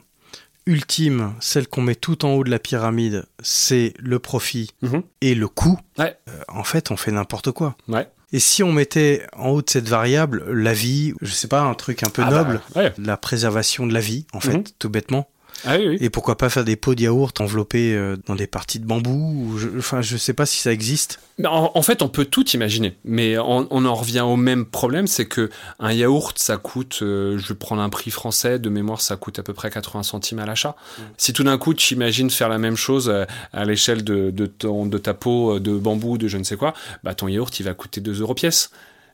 [0.65, 5.03] ultime, celle qu'on met tout en haut de la pyramide, c'est le profit Mhm.
[5.21, 6.15] et le coût, Ouais.
[6.29, 7.75] euh, en fait, on fait n'importe quoi.
[7.87, 8.07] Ouais.
[8.33, 11.73] Et si on mettait en haut de cette variable la vie, je sais pas, un
[11.73, 12.93] truc un peu Ah bah, noble, ouais.
[12.97, 14.63] la préservation de la vie, en fait, Mhm.
[14.79, 15.27] tout bêtement.
[15.65, 15.97] Ah oui, oui.
[16.01, 19.11] Et pourquoi pas faire des pots de yaourt enveloppés euh, dans des parties de bambou
[19.11, 21.19] ou je, Enfin, je sais pas si ça existe.
[21.37, 24.65] Mais En, en fait, on peut tout imaginer, mais on, on en revient au même
[24.65, 28.69] problème, c'est que un yaourt, ça coûte, euh, je vais prendre un prix français, de
[28.69, 30.75] mémoire, ça coûte à peu près 80 centimes à l'achat.
[31.17, 34.45] Si tout d'un coup, tu imagines faire la même chose euh, à l'échelle de, de,
[34.45, 37.63] ton, de ta peau de bambou, de je ne sais quoi, bah ton yaourt, il
[37.63, 38.71] va coûter 2 euros pièce.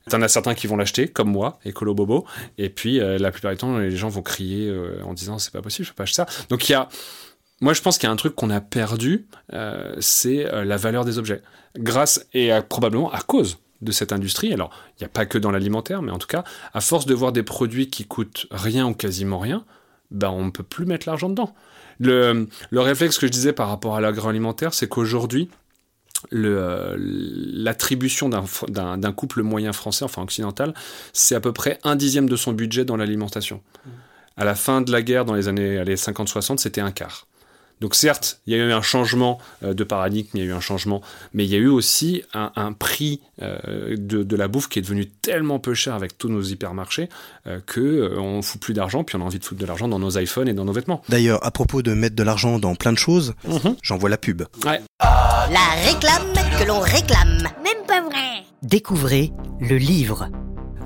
[0.10, 2.26] T'en as certains qui vont l'acheter, comme moi, écolo bobo,
[2.58, 5.52] et puis euh, la plupart du temps, les gens vont crier euh, en disant c'est
[5.52, 6.26] pas possible, je peux pas acheter ça.
[6.50, 6.88] Donc il y a,
[7.62, 11.04] moi je pense qu'il y a un truc qu'on a perdu, euh, c'est la valeur
[11.04, 11.42] des objets.
[11.78, 14.54] Grâce et probablement à cause de cette industrie.
[14.54, 16.44] Alors il n'y a pas que dans l'alimentaire, mais en tout cas,
[16.74, 19.66] à force de voir des produits qui coûtent rien ou quasiment rien,
[20.10, 21.54] ben on ne peut plus mettre l'argent dedans.
[22.00, 25.50] Le réflexe que je disais par rapport à l'agroalimentaire, c'est qu'aujourd'hui,
[26.34, 30.74] euh, l'attribution d'un, couple moyen français, enfin occidental,
[31.14, 33.62] c'est à peu près un dixième de son budget dans l'alimentation.
[34.36, 37.27] À la fin de la guerre, dans les années allez, 50-60, c'était un quart.
[37.80, 40.54] Donc certes, il y a eu un changement euh, de paradigme, il y a eu
[40.54, 41.02] un changement,
[41.34, 44.80] mais il y a eu aussi un, un prix euh, de, de la bouffe qui
[44.80, 47.08] est devenu tellement peu cher avec tous nos hypermarchés
[47.46, 49.88] euh, que euh, on fout plus d'argent, puis on a envie de foutre de l'argent
[49.88, 51.04] dans nos iPhones et dans nos vêtements.
[51.10, 53.76] D'ailleurs, à propos de mettre de l'argent dans plein de choses, Mhm.
[53.84, 54.42] j'envoie la pub.
[54.66, 54.82] Ouais.
[55.00, 57.44] La réclame que l'on réclame.
[57.64, 58.44] Même pas vrai.
[58.64, 60.30] Découvrez le livre.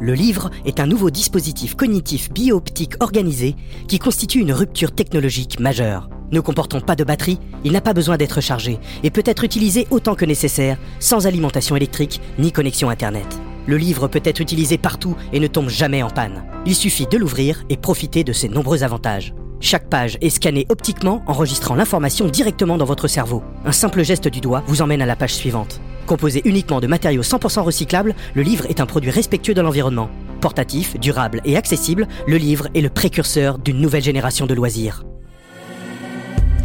[0.01, 3.56] Le livre est un nouveau dispositif cognitif bio-optique organisé
[3.88, 6.10] qui constitue une rupture technologique majeure.
[6.31, 9.87] Ne comportant pas de batterie, il n'a pas besoin d'être chargé et peut être utilisé
[9.91, 13.27] autant que nécessaire, sans alimentation électrique ni connexion Internet.
[13.67, 16.43] Le livre peut être utilisé partout et ne tombe jamais en panne.
[16.65, 19.33] Il suffit de l'ouvrir et profiter de ses nombreux avantages.
[19.59, 23.43] Chaque page est scannée optiquement, enregistrant l'information directement dans votre cerveau.
[23.63, 25.81] Un simple geste du doigt vous emmène à la page suivante.
[26.07, 30.09] Composé uniquement de matériaux 100% recyclables, le livre est un produit respectueux de l'environnement.
[30.39, 35.03] Portatif, durable et accessible, le livre est le précurseur d'une nouvelle génération de loisirs.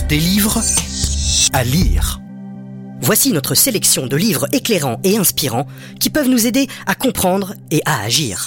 [0.09, 0.62] Des livres
[1.53, 2.21] à lire.
[3.01, 5.66] Voici notre sélection de livres éclairants et inspirants
[5.99, 8.47] qui peuvent nous aider à comprendre et à agir.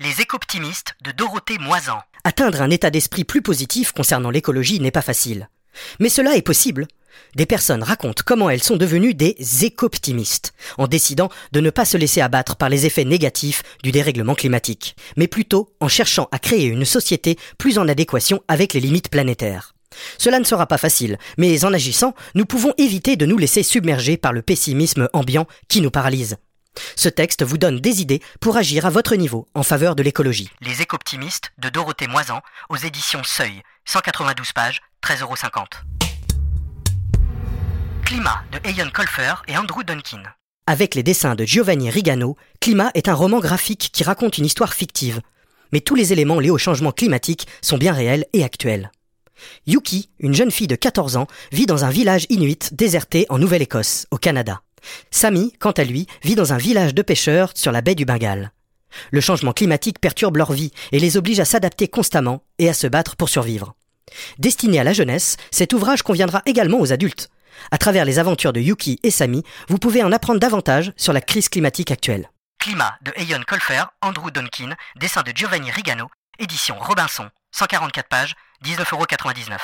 [0.00, 1.98] Les éco-optimistes de Dorothée Moisan.
[2.24, 5.50] Atteindre un état d'esprit plus positif concernant l'écologie n'est pas facile.
[6.00, 6.88] Mais cela est possible.
[7.34, 11.98] Des personnes racontent comment elles sont devenues des éco-optimistes, en décidant de ne pas se
[11.98, 16.64] laisser abattre par les effets négatifs du dérèglement climatique, mais plutôt en cherchant à créer
[16.64, 19.75] une société plus en adéquation avec les limites planétaires.
[20.18, 24.16] Cela ne sera pas facile, mais en agissant, nous pouvons éviter de nous laisser submerger
[24.16, 26.36] par le pessimisme ambiant qui nous paralyse.
[26.94, 30.50] Ce texte vous donne des idées pour agir à votre niveau en faveur de l'écologie.
[30.60, 35.64] Les éco-optimistes de Dorothée Moisan aux éditions Seuil, 192 pages, 13,50€.
[38.04, 40.22] Climat de Ian Colfer et Andrew Duncan.
[40.68, 44.74] Avec les dessins de Giovanni Rigano, Climat est un roman graphique qui raconte une histoire
[44.74, 45.20] fictive.
[45.72, 48.90] Mais tous les éléments liés au changement climatique sont bien réels et actuels.
[49.66, 54.06] Yuki, une jeune fille de 14 ans, vit dans un village inuit déserté en Nouvelle-Écosse,
[54.10, 54.62] au Canada.
[55.10, 58.52] Sami, quant à lui, vit dans un village de pêcheurs sur la baie du Bengale.
[59.10, 62.86] Le changement climatique perturbe leur vie et les oblige à s'adapter constamment et à se
[62.86, 63.74] battre pour survivre.
[64.38, 67.28] Destiné à la jeunesse, cet ouvrage conviendra également aux adultes.
[67.70, 71.20] À travers les aventures de Yuki et Sami, vous pouvez en apprendre davantage sur la
[71.20, 72.30] crise climatique actuelle.
[72.58, 79.58] Climat de Ian Colfer, Andrew Duncan, dessin de Giovanni Rigano, édition Robinson, 144 pages, 19,99€.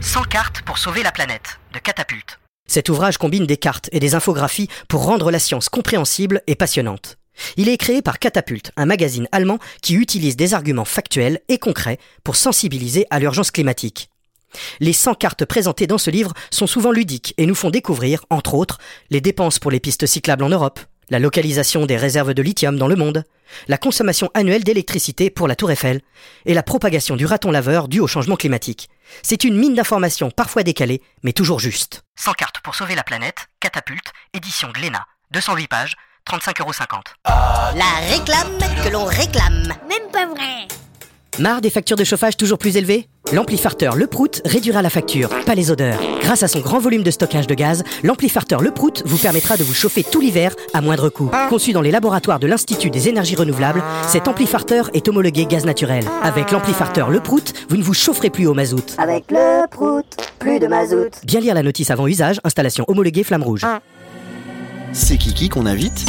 [0.00, 2.38] 100 cartes pour sauver la planète, de Catapulte.
[2.66, 7.18] Cet ouvrage combine des cartes et des infographies pour rendre la science compréhensible et passionnante.
[7.56, 11.98] Il est créé par Catapulte, un magazine allemand qui utilise des arguments factuels et concrets
[12.24, 14.10] pour sensibiliser à l'urgence climatique.
[14.80, 18.54] Les 100 cartes présentées dans ce livre sont souvent ludiques et nous font découvrir, entre
[18.54, 18.78] autres,
[19.10, 20.80] les dépenses pour les pistes cyclables en Europe,
[21.12, 23.24] la localisation des réserves de lithium dans le monde,
[23.68, 26.00] la consommation annuelle d'électricité pour la Tour Eiffel
[26.46, 28.88] et la propagation du raton laveur dû au changement climatique.
[29.22, 32.02] C'est une mine d'informations parfois décalée, mais toujours juste.
[32.16, 35.96] 100 cartes pour sauver la planète, Catapulte, édition Glénat, 208 pages,
[36.26, 37.02] 35,50€.
[37.26, 39.74] La réclame que l'on réclame.
[39.86, 40.66] Même pas vrai.
[41.38, 45.54] Marre des factures de chauffage toujours plus élevées L'amplifarteur Le Prout réduira la facture, pas
[45.54, 45.98] les odeurs.
[46.20, 49.64] Grâce à son grand volume de stockage de gaz, l'amplifarteur Le Prout vous permettra de
[49.64, 51.30] vous chauffer tout l'hiver à moindre coût.
[51.48, 56.04] Conçu dans les laboratoires de l'Institut des énergies renouvelables, cet amplifarteur est homologué gaz naturel.
[56.22, 58.94] Avec l'amplifarteur Le Prout, vous ne vous chaufferez plus au mazout.
[58.98, 60.04] Avec le prout,
[60.38, 61.12] plus de mazout.
[61.24, 63.64] Bien lire la notice avant usage, installation homologuée flamme rouge.
[64.92, 66.04] C'est Kiki qu'on invite?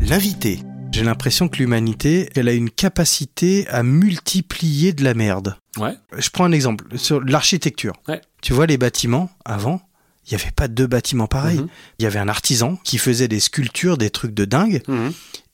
[0.00, 0.58] L'invité.
[0.92, 5.56] J'ai l'impression que l'humanité, elle a une capacité à multiplier de la merde.
[5.78, 5.94] Ouais.
[6.18, 7.94] Je prends un exemple sur l'architecture.
[8.08, 8.20] Ouais.
[8.42, 9.80] Tu vois les bâtiments avant,
[10.26, 11.58] il n'y avait pas deux bâtiments pareils.
[11.60, 11.68] Mhm.
[11.98, 15.12] Il y avait un artisan qui faisait des sculptures, des trucs de dingue, Mhm.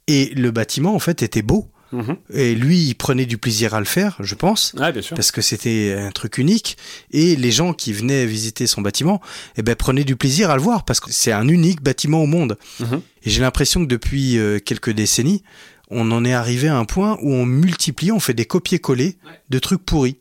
[0.08, 1.70] et le bâtiment en fait était beau.
[1.92, 2.16] Mhm.
[2.32, 4.74] Et lui, il prenait du plaisir à le faire, je pense.
[4.78, 5.14] Ouais, bien sûr.
[5.14, 6.76] Parce que c'était un truc unique
[7.10, 9.20] et les gens qui venaient visiter son bâtiment,
[9.56, 12.26] eh ben prenaient du plaisir à le voir parce que c'est un unique bâtiment au
[12.26, 12.58] monde.
[12.80, 13.00] Mhm.
[13.24, 15.42] Et j'ai l'impression que depuis euh, quelques décennies,
[15.90, 19.16] on en est arrivé à un point où on multiplie, on fait des copier-coller
[19.48, 20.18] de trucs pourris.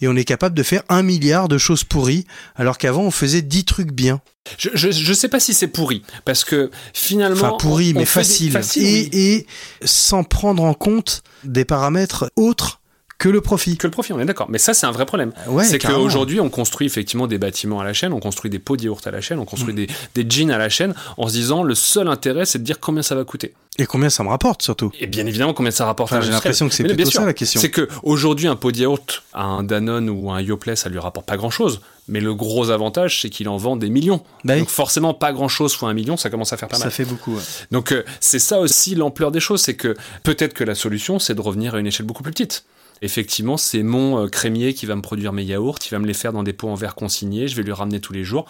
[0.00, 3.42] Et on est capable de faire un milliard de choses pourries, alors qu'avant on faisait
[3.42, 4.20] dix trucs bien.
[4.58, 7.36] Je, je, je sais pas si c'est pourri, parce que finalement.
[7.48, 8.52] Enfin pourri, on- on mais des- facile.
[8.52, 9.18] facile, et, oui.
[9.18, 9.46] et
[9.86, 12.80] sans prendre en compte des paramètres autres
[13.18, 13.78] que le profit.
[13.78, 14.48] Que le profit, on est d'accord.
[14.50, 15.32] Mais ça, c'est un vrai problème.
[15.48, 18.76] Ouais, c'est qu'aujourd'hui, on construit effectivement des bâtiments à la chaîne, on construit des pots
[18.76, 19.76] de yaourt à la chaîne, on construit Mm.
[19.76, 19.88] des,
[20.22, 23.02] des jeans à la chaîne, en se disant le seul intérêt, c'est de dire combien
[23.02, 23.54] ça va coûter.
[23.78, 24.90] Et combien ça me rapporte surtout?
[24.98, 27.20] Et bien évidemment, combien ça rapporte Enfin, j'ai l'impression que c'est plutôt bien sûr.
[27.20, 27.60] ça, la question.
[27.60, 30.98] C'est que aujourd'hui, un pot de yaourt à un Danone ou un Yoplait, ça lui
[30.98, 31.80] rapporte pas grand chose.
[32.08, 34.22] Mais le gros avantage, c'est qu'il en vend des millions.
[34.44, 34.56] Bah.
[34.58, 36.92] Donc forcément, pas grand chose fois un million, ça commence à faire pas Ça mal.
[36.92, 37.34] fait beaucoup.
[37.34, 37.42] ouais.
[37.70, 41.34] Donc euh, c'est ça aussi l'ampleur des choses, c'est que peut-être que la solution, c'est
[41.34, 42.64] de revenir à une échelle beaucoup plus petite.
[43.02, 46.14] Effectivement, c'est mon euh, crémier qui va me produire mes yaourts, il va me les
[46.14, 48.46] faire dans des pots en verre consignés, je vais lui ramener tous les jours.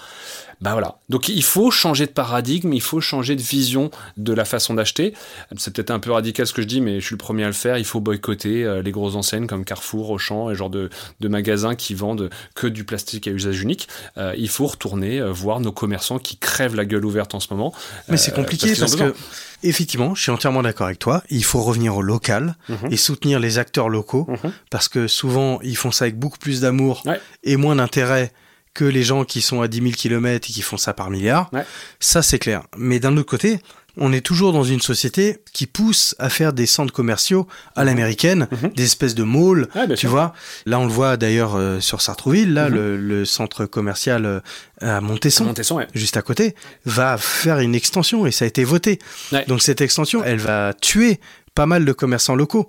[0.60, 0.98] Bah voilà.
[1.10, 5.12] Donc il faut changer de paradigme, il faut changer de vision de la façon d'acheter.
[5.56, 7.48] C'est peut-être un peu radical ce que je dis, mais je suis le premier à
[7.48, 7.76] le faire.
[7.76, 10.88] Il faut boycotter euh, les grosses enseignes comme Carrefour, Auchan, et genre de,
[11.20, 13.88] de magasins qui vendent que du plastique à usage unique.
[14.16, 17.74] Euh, il faut retourner voir nos commerçants qui crèvent la gueule ouverte en ce moment.
[18.08, 19.14] Mais c'est compliqué parce, que,
[19.62, 21.22] effectivement, je suis entièrement d'accord avec toi.
[21.30, 22.88] Il faut revenir au local Mhm.
[22.92, 24.52] et soutenir les acteurs locaux Mhm.
[24.70, 27.20] parce que souvent, ils font ça avec beaucoup plus d'amour Ouais.
[27.44, 28.32] et moins d'intérêt
[28.74, 31.48] que les gens qui sont à 10 000 km et qui font ça par milliard.
[31.52, 31.64] Ouais.
[31.98, 32.62] Ça, c'est clair.
[32.76, 33.58] Mais d'un autre côté,
[33.98, 38.46] on est toujours dans une société qui pousse à faire des centres commerciaux à l'américaine,
[38.74, 40.10] des espèces de malls, bien tu sûr.
[40.10, 40.34] vois.
[40.66, 42.74] Là, on le voit d'ailleurs euh, sur Sartrouville, là, Mhm.
[42.74, 44.40] le, le centre commercial euh,
[44.80, 45.86] à Montesson, Montesson, ouais.
[45.94, 46.54] juste à côté,
[46.84, 48.98] va faire une extension et ça a été voté.
[49.32, 49.44] Ouais.
[49.46, 51.18] Donc cette extension, elle va tuer
[51.54, 52.68] pas mal de commerçants locaux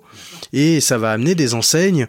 [0.54, 2.06] et ça va amener des enseignes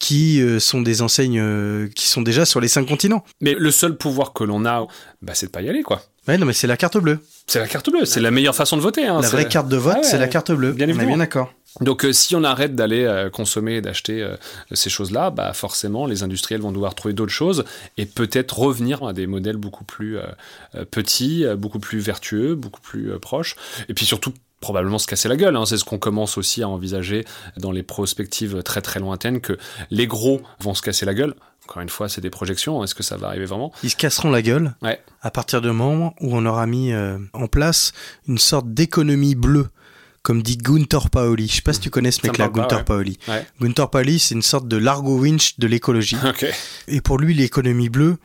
[0.00, 3.22] qui euh, sont des enseignes euh, qui sont déjà sur les cinq continents.
[3.40, 4.88] Mais le seul pouvoir que l'on a,
[5.22, 6.02] bah, c'est de pas y aller, quoi.
[6.26, 7.18] Ouais, non, mais c'est la carte bleue.
[7.46, 9.06] C'est la carte bleue, c'est la meilleure façon de voter.
[9.06, 10.72] Hein, la vraie carte de vote, Ah ouais, c'est la carte bleue.
[10.72, 11.08] bien on est évidemment.
[11.10, 11.52] bien d'accord.
[11.80, 14.36] Donc euh, si on arrête d'aller euh, consommer et d'acheter euh,
[14.72, 17.64] ces choses-là, bah forcément les industriels vont devoir trouver d'autres choses
[17.96, 20.18] et peut-être revenir à des modèles beaucoup plus
[20.90, 23.56] petits, beaucoup plus vertueux, beaucoup plus proches.
[23.88, 25.56] Et puis surtout probablement se casser la gueule.
[25.56, 25.64] hein.
[25.66, 27.24] C'est ce qu'on commence aussi à envisager
[27.56, 29.58] dans les prospectives très très lointaines que
[29.90, 31.34] les gros vont se casser la gueule.
[31.68, 32.82] Encore une fois, c'est des projections.
[32.82, 33.72] Est-ce que ça va arriver vraiment?
[33.82, 35.00] Ils se casseront la gueule Ouais.
[35.22, 37.92] à partir du moment où on aura mis euh, en place
[38.26, 39.68] une sorte d'économie bleue,
[40.22, 41.46] comme dit Gunther Paoli.
[41.48, 42.84] Je sais pas si tu connais ce mec-là, Gunther ouais.
[42.84, 43.18] Paoli.
[43.28, 43.46] Ouais.
[43.60, 46.16] Gunther Paoli, c'est une sorte de Largo Winch de l'écologie.
[46.88, 48.16] Et pour lui, l'économie bleue,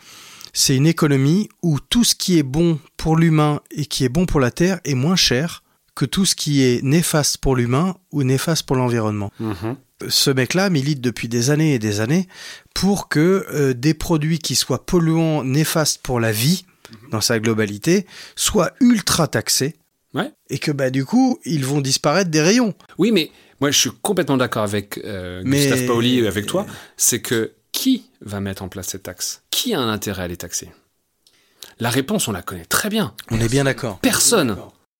[0.51, 4.25] c'est une économie où tout ce qui est bon pour l'humain et qui est bon
[4.25, 5.61] pour la Terre est moins cher
[5.95, 9.31] que tout ce qui est néfaste pour l'humain ou néfaste pour l'environnement.
[9.39, 9.77] Mhm.
[10.09, 12.27] Ce mec-là milite depuis des années et des années
[12.73, 16.65] pour que euh, des produits qui soient polluants, néfastes pour la vie,
[17.11, 19.75] dans sa globalité, soient ultra taxés.
[20.13, 20.31] Ouais.
[20.49, 22.73] Et que bah du coup, ils vont disparaître des rayons.
[22.97, 23.31] Oui, mais
[23.61, 26.65] moi je suis complètement d'accord avec euh, Mais- Gustave Paoli et avec toi.
[26.97, 29.43] C'est que qui va mettre en place cette taxe?
[29.49, 30.69] Qui a un intérêt à les taxer?
[31.79, 33.13] La réponse, on la connaît très bien.
[33.31, 33.99] On est bien d'accord.
[33.99, 34.55] Personne.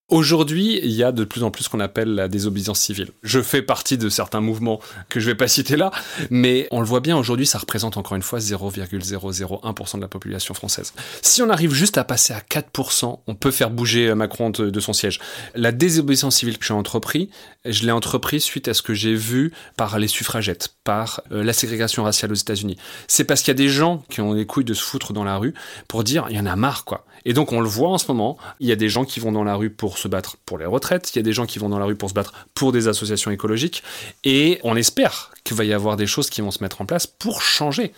[0.08, 3.10] Aujourd'hui, il y a de plus en plus ce qu'on appelle la désobéissance civile.
[3.24, 5.90] Je fais partie de certains mouvements que je vais pas citer là,
[6.30, 10.54] mais on le voit bien aujourd'hui, ça représente encore une fois 0,001% de la population
[10.54, 10.92] française.
[11.22, 14.80] Si on arrive juste à passer à 4%, on peut faire bouger Macron de, de
[14.80, 15.18] son siège.
[15.56, 17.28] La désobéissance civile que j'ai entrepris,
[17.64, 21.52] je l'ai entrepris suite à ce que j'ai vu par les suffragettes, par euh, la
[21.52, 22.76] ségrégation raciale aux États-Unis.
[23.08, 25.24] C'est parce qu'il y a des gens qui ont les couilles de se foutre dans
[25.24, 25.52] la rue
[25.88, 27.04] pour dire il y en a marre quoi.
[27.26, 29.32] Et donc on le voit en ce moment, il y a des gens qui vont
[29.32, 31.58] dans la rue pour se battre pour les retraites, il y a des gens qui
[31.58, 33.82] vont dans la rue pour se battre pour des associations écologiques,
[34.22, 37.06] et on espère qu'il va y avoir des choses qui vont se mettre en place
[37.06, 37.92] pour changer.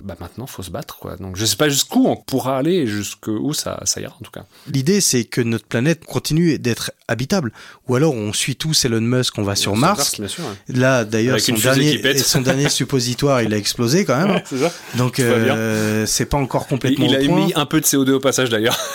[0.00, 1.16] Bah maintenant, faut se battre, quoi.
[1.16, 4.44] Donc je sais pas jusqu'où on pourra aller, jusqu'où ça, ça ira en tout cas.
[4.72, 7.52] L'idée, c'est que notre planète continue d'être habitable.
[7.88, 10.18] Ou alors, on suit tous Elon Musk, on va sur Sur Mars.
[10.20, 10.44] bien sûr.
[10.44, 10.76] ouais.
[10.76, 14.40] Là, d'ailleurs, Avec son dernier, son dernier suppositoire, il a explosé quand même.
[14.44, 14.72] c'est ça.
[14.96, 17.38] Donc, euh, c'est pas encore complètement il a au point.
[17.42, 18.78] émis un peu de CO2 au passage d'ailleurs.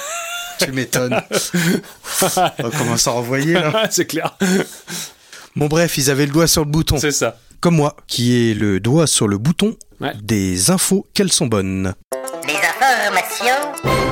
[0.60, 1.20] Tu m'étonnes.
[2.60, 3.88] on commence à renvoyer, là.
[3.91, 4.38] c'est clair.
[5.56, 6.97] Bon, bref, ils avaient le doigt sur le bouton.
[6.97, 7.38] C'est ça.
[7.64, 10.11] Comme moi, qui est le doigt sur le bouton Ouais.
[10.22, 11.93] des infos qu'elles sont bonnes.
[12.45, 13.72] Les informations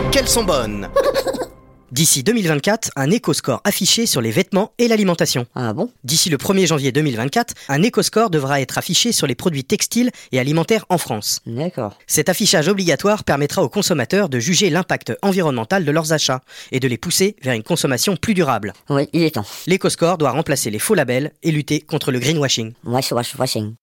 [0.09, 0.87] Qu'elles sont bonnes
[1.91, 5.45] D'ici 2024, un éco-score affiché sur les vêtements et l'alimentation.
[5.55, 5.91] Ah bon?
[6.05, 10.39] D'ici le 1er janvier 2024, un éco-score devra être affiché sur les produits textiles et
[10.39, 11.41] alimentaires en France.
[11.45, 11.97] D'accord.
[12.07, 16.39] Cet affichage obligatoire permettra aux consommateurs de juger l'impact environnemental de leurs achats
[16.71, 18.71] et de les pousser vers une consommation plus durable.
[18.89, 19.45] Oui, il est temps.
[19.67, 22.71] L'éco-score doit remplacer les faux labels et lutter contre le greenwashing.
[22.85, 23.73] Wash, wash, washing.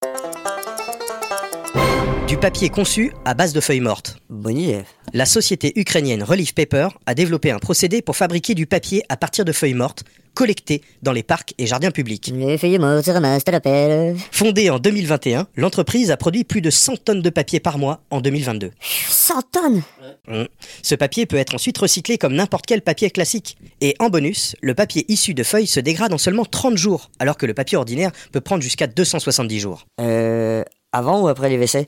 [2.29, 4.19] Du papier conçu à base de feuilles mortes.
[4.29, 4.83] Bonne idée.
[5.15, 9.47] La société ukrainienne Relief Paper a développé un procédé pour fabriquer du papier à partir
[9.47, 10.05] de feuilles mortes
[10.35, 12.31] collectées dans les parcs et jardins publics.
[12.35, 14.15] Les feuilles mortes se ramassent à la pelle.
[14.31, 18.21] Fondée en 2021, l'entreprise a produit plus de 100 tonnes de papier par mois en
[18.21, 18.73] 2022.
[19.09, 19.83] 100 tonnes?
[20.29, 20.45] Mmh.
[20.83, 23.57] Ce papier peut être ensuite recyclé comme n'importe quel papier classique.
[23.81, 27.39] Et en bonus, le papier issu de feuilles se dégrade en seulement 30 jours, alors
[27.39, 29.87] que le papier ordinaire peut prendre jusqu'à 270 jours.
[29.99, 30.63] Euh.
[30.95, 31.87] Avant ou après les WC?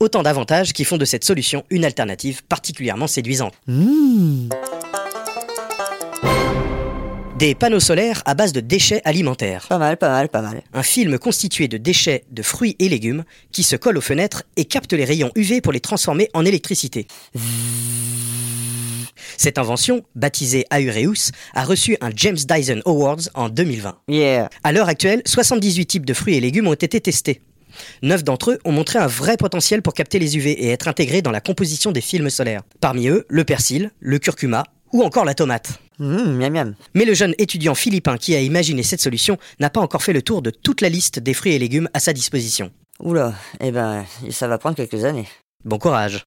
[0.00, 3.54] Autant d'avantages qui font de cette solution une alternative particulièrement séduisante.
[3.66, 4.50] Mmh.
[7.38, 9.66] Des panneaux solaires à base de déchets alimentaires.
[9.70, 10.62] Pas mal, pas mal, pas mal.
[10.74, 14.66] Un film constitué de déchets de fruits et légumes qui se collent aux fenêtres et
[14.66, 17.06] capte les rayons UV pour les transformer en électricité.
[19.38, 23.96] Cette invention, baptisée Aereus, a reçu un James Dyson Awards en 2020.
[24.08, 24.50] Yeah.
[24.62, 27.40] À l'heure actuelle, 78 types de fruits et légumes ont été testés.
[28.02, 31.22] Neuf d'entre eux ont montré un vrai potentiel pour capter les UV et être intégrés
[31.22, 32.62] dans la composition des films solaires.
[32.80, 35.80] Parmi eux, le persil, le curcuma ou encore la tomate.
[35.98, 36.74] Mmh, miam miam.
[36.94, 40.22] Mais le jeune étudiant philippin qui a imaginé cette solution n'a pas encore fait le
[40.22, 42.70] tour de toute la liste des fruits et légumes à sa disposition.
[43.00, 45.28] Oula, eh ben, ça va prendre quelques années.
[45.64, 46.24] Bon courage.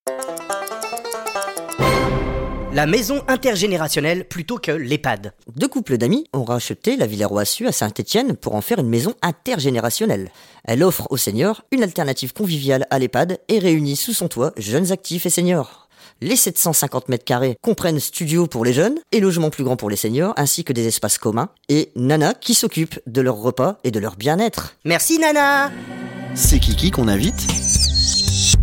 [2.77, 5.33] La maison intergénérationnelle plutôt que l'EHPAD.
[5.55, 9.15] Deux couples d'amis ont racheté la Villa Roissu à Saint-Étienne pour en faire une maison
[9.23, 10.29] intergénérationnelle.
[10.63, 14.91] Elle offre aux seniors une alternative conviviale à l'EHPAD et réunit sous son toit jeunes
[14.91, 15.89] actifs et seniors.
[16.21, 19.95] Les 750 mètres carrés comprennent studio pour les jeunes et logement plus grand pour les
[19.95, 21.49] seniors, ainsi que des espaces communs.
[21.69, 24.75] Et Nana qui s'occupe de leur repas et de leur bien-être.
[24.85, 25.71] Merci Nana
[26.35, 27.47] C'est Kiki qu'on invite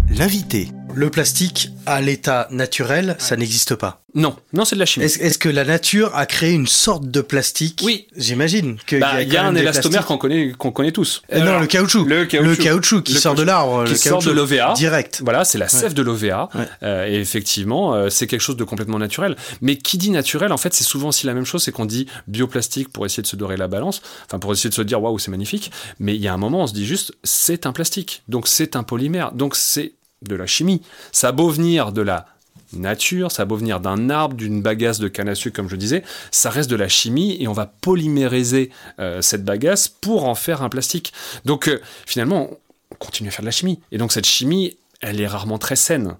[0.08, 0.68] L'invité.
[0.94, 4.00] Le plastique à l'état naturel, ça n'existe pas.
[4.16, 5.06] Non, non, c'est de la chimie.
[5.06, 7.80] Est-ce que la nature a créé une sorte de plastique?
[7.84, 8.06] Oui.
[8.16, 10.92] J'imagine qu'il Bah, il y a, quand un même des élastomère qu'on connaît, qu'on connaît
[10.92, 11.22] tous.
[11.32, 12.04] Euh, non, Alors, le caoutchouc.
[12.04, 12.48] Le caoutchouc.
[12.48, 13.82] Le caoutchouc qui Le sort de l'arbre.
[13.84, 14.74] qui le sort de l'OVA.
[14.74, 15.20] Direct.
[15.24, 15.94] Voilà, c'est la sève Ouais.
[15.94, 16.48] de l'OVA.
[16.54, 16.68] Ouais.
[16.84, 19.34] Euh, et effectivement, euh, c'est quelque chose de complètement naturel.
[19.60, 22.06] Mais qui dit naturel, en fait, c'est souvent aussi la même chose, c'est qu'on dit
[22.28, 25.18] bioplastique pour essayer de se dorer la balance, enfin pour essayer de se dire waouh,
[25.18, 25.72] c'est magnifique.
[25.98, 28.76] Mais il y a un moment, on se dit juste, c'est un plastique, donc c'est
[28.76, 30.82] un polymère, donc c'est de la chimie.
[31.12, 32.26] Ça a beau venir de la
[32.72, 35.76] nature, ça a beau venir d'un arbre, d'une bagasse de canne à sucre, comme je
[35.76, 40.34] disais, ça reste de la chimie et on va polymériser euh, cette bagasse pour en
[40.34, 41.12] faire un plastique.
[41.44, 42.50] Donc euh, finalement,
[42.90, 43.80] on continue à faire de la chimie.
[43.92, 46.16] Et donc cette chimie, elle est rarement très saine.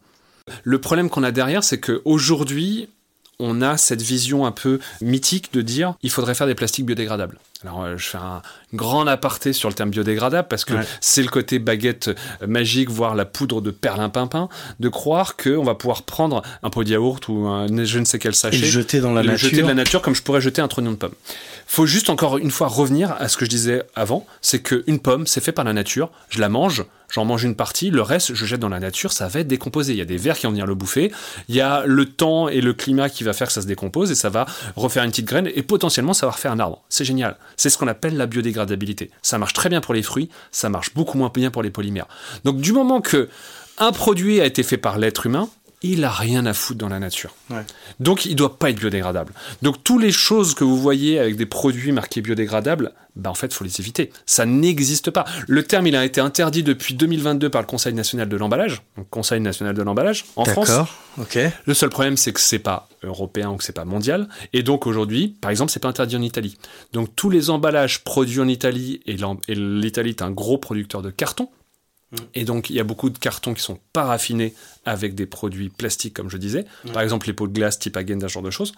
[0.63, 2.89] Le problème qu'on a derrière, c'est qu'aujourd'hui,
[3.39, 7.39] on a cette vision un peu mythique de dire il faudrait faire des plastiques biodégradables.
[7.65, 8.43] Alors, euh, je fais un
[8.75, 10.85] grand aparté sur le terme biodégradable parce que Ouais.
[11.01, 14.49] c'est le côté baguette euh, magique, voire la poudre de perlimpinpin,
[14.81, 18.19] de croire qu'on va pouvoir prendre un pot de yaourt ou un je ne sais
[18.19, 19.49] quel Et sachet le jeter dans la le nature.
[19.49, 21.15] jeter de la nature comme je pourrais jeter un trognon de pomme.
[21.67, 25.27] Faut juste encore une fois revenir à ce que je disais avant, c'est qu'une pomme,
[25.27, 28.45] c'est fait par la nature, je la mange, j'en mange une partie, le reste, je
[28.45, 29.93] jette dans la nature, ça va être décomposé.
[29.93, 31.13] Il y a des vers qui vont venir le bouffer,
[31.49, 34.11] il y a le temps et le climat qui va faire que ça se décompose
[34.11, 34.47] et ça va
[34.77, 36.83] refaire une petite graine et potentiellement ça va refaire un arbre.
[36.89, 37.37] C'est génial.
[37.57, 39.11] C'est ce qu'on appelle la biodégradabilité.
[39.23, 42.07] Ça marche très bien pour les fruits, ça marche beaucoup moins bien pour les polymères.
[42.45, 43.29] Donc du moment que
[43.79, 45.49] un produit a été fait par l'être humain,
[45.93, 47.35] il a rien à foutre dans la nature.
[48.01, 49.33] Donc il doit pas être biodégradable.
[49.63, 53.53] Donc toutes les choses que vous voyez avec des produits marqués biodégradables, bah en fait
[53.53, 54.11] faut les éviter.
[54.27, 55.25] Ça n'existe pas.
[55.47, 59.09] Le terme il a été interdit depuis 2022 par le Conseil national de l'emballage, donc
[59.11, 60.69] Conseil national de l'emballage en France.
[60.69, 60.89] D'accord.
[61.19, 61.39] Ok.
[61.65, 64.29] Le seul problème, c'est que c'est pas européen ou que c'est pas mondial.
[64.53, 66.57] Et donc aujourd'hui, par exemple, c'est pas interdit en Italie.
[66.93, 69.17] Donc tous les emballages produits en Italie, et
[69.55, 71.49] l'Italie est un gros producteur de carton.
[72.35, 74.55] Et donc il y a beaucoup de cartons qui sont pas raffinés
[74.85, 76.65] avec des produits plastiques, comme je disais.
[76.93, 78.73] Par exemple, les pots de glace type Hagen, ce genre de choses.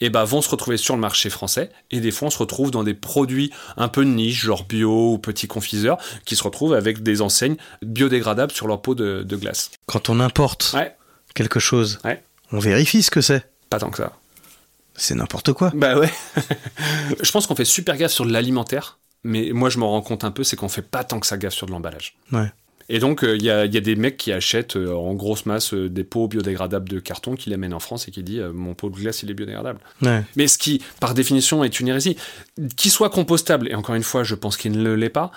[0.00, 1.70] Et ben vont se retrouver sur le marché français.
[1.90, 5.12] Et des fois, on se retrouve dans des produits un peu de niche, genre bio
[5.14, 9.36] ou petits confiseurs, qui se retrouvent avec des enseignes biodégradables sur leur pot de, de
[9.36, 9.70] glace.
[9.86, 10.94] Quand on importe Ouais,
[11.34, 12.22] quelque chose, Ouais.
[12.52, 13.44] on vérifie ce que c'est.
[13.68, 14.12] pas tant que ça.
[14.96, 15.70] C'est n'importe quoi.
[15.74, 16.10] Bah ouais.
[17.22, 20.30] je pense qu'on fait super gaffe sur l'alimentaire, mais moi je m'en rends compte un
[20.30, 22.16] peu, c'est qu'on fait pas tant que ça gaffe sur de l'emballage.
[22.32, 22.50] Ouais.
[22.92, 25.14] Et donc euh, il y, a, il y a des mecs qui achètent euh, en
[25.14, 28.22] grosse masse euh, des pots biodégradables de carton, qui les amènent en France et qui
[28.24, 29.78] disent mon pot de glace il est biodégradable.
[30.02, 30.22] Ouais.
[30.34, 32.16] Mais ce qui, par définition, est une hérésie.
[32.76, 35.30] Qu'il soit compostable, et encore une fois, je pense qu'il ne l'est pas,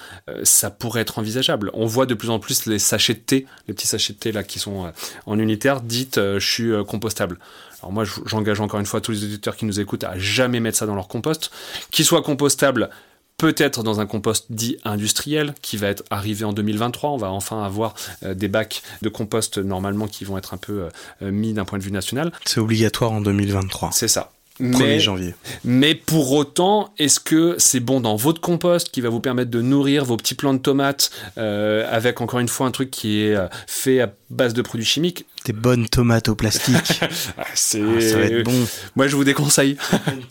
[0.43, 1.69] ça pourrait être envisageable.
[1.73, 4.31] On voit de plus en plus les sachets de thé, les petits sachets de thé
[4.31, 4.91] là qui sont
[5.27, 7.37] en unitaire, dites je suis compostable.
[7.81, 10.59] Alors moi, je- j'engage encore une fois tous les auditeurs qui nous écoutent à jamais
[10.59, 11.51] mettre ça dans leur compost.
[11.91, 12.89] Qu'il soit compostable,
[13.37, 17.09] peut-être dans un compost dit industriel qui va être arrivé en 2023.
[17.11, 20.83] On va enfin avoir euh, des bacs de compost normalement qui vont être un peu
[20.83, 20.89] euh,
[21.23, 22.31] euh, mis d'un point de vue national.
[22.45, 23.91] C'est obligatoire en 2023.
[23.91, 24.31] C'est ça.
[24.59, 25.33] 1er Mais- janvier.
[25.63, 29.61] mais pour autant, est-ce que c'est bon dans votre compost qui va vous permettre de
[29.63, 31.09] nourrir vos petits plants de tomates
[31.39, 35.25] euh, avec encore une fois un truc qui est fait à base de produits chimiques?
[35.45, 37.01] Des bonnes tomates au plastique.
[37.37, 38.65] Ah, C'est Ah, ça va être bon.
[38.95, 39.77] moi je vous déconseille.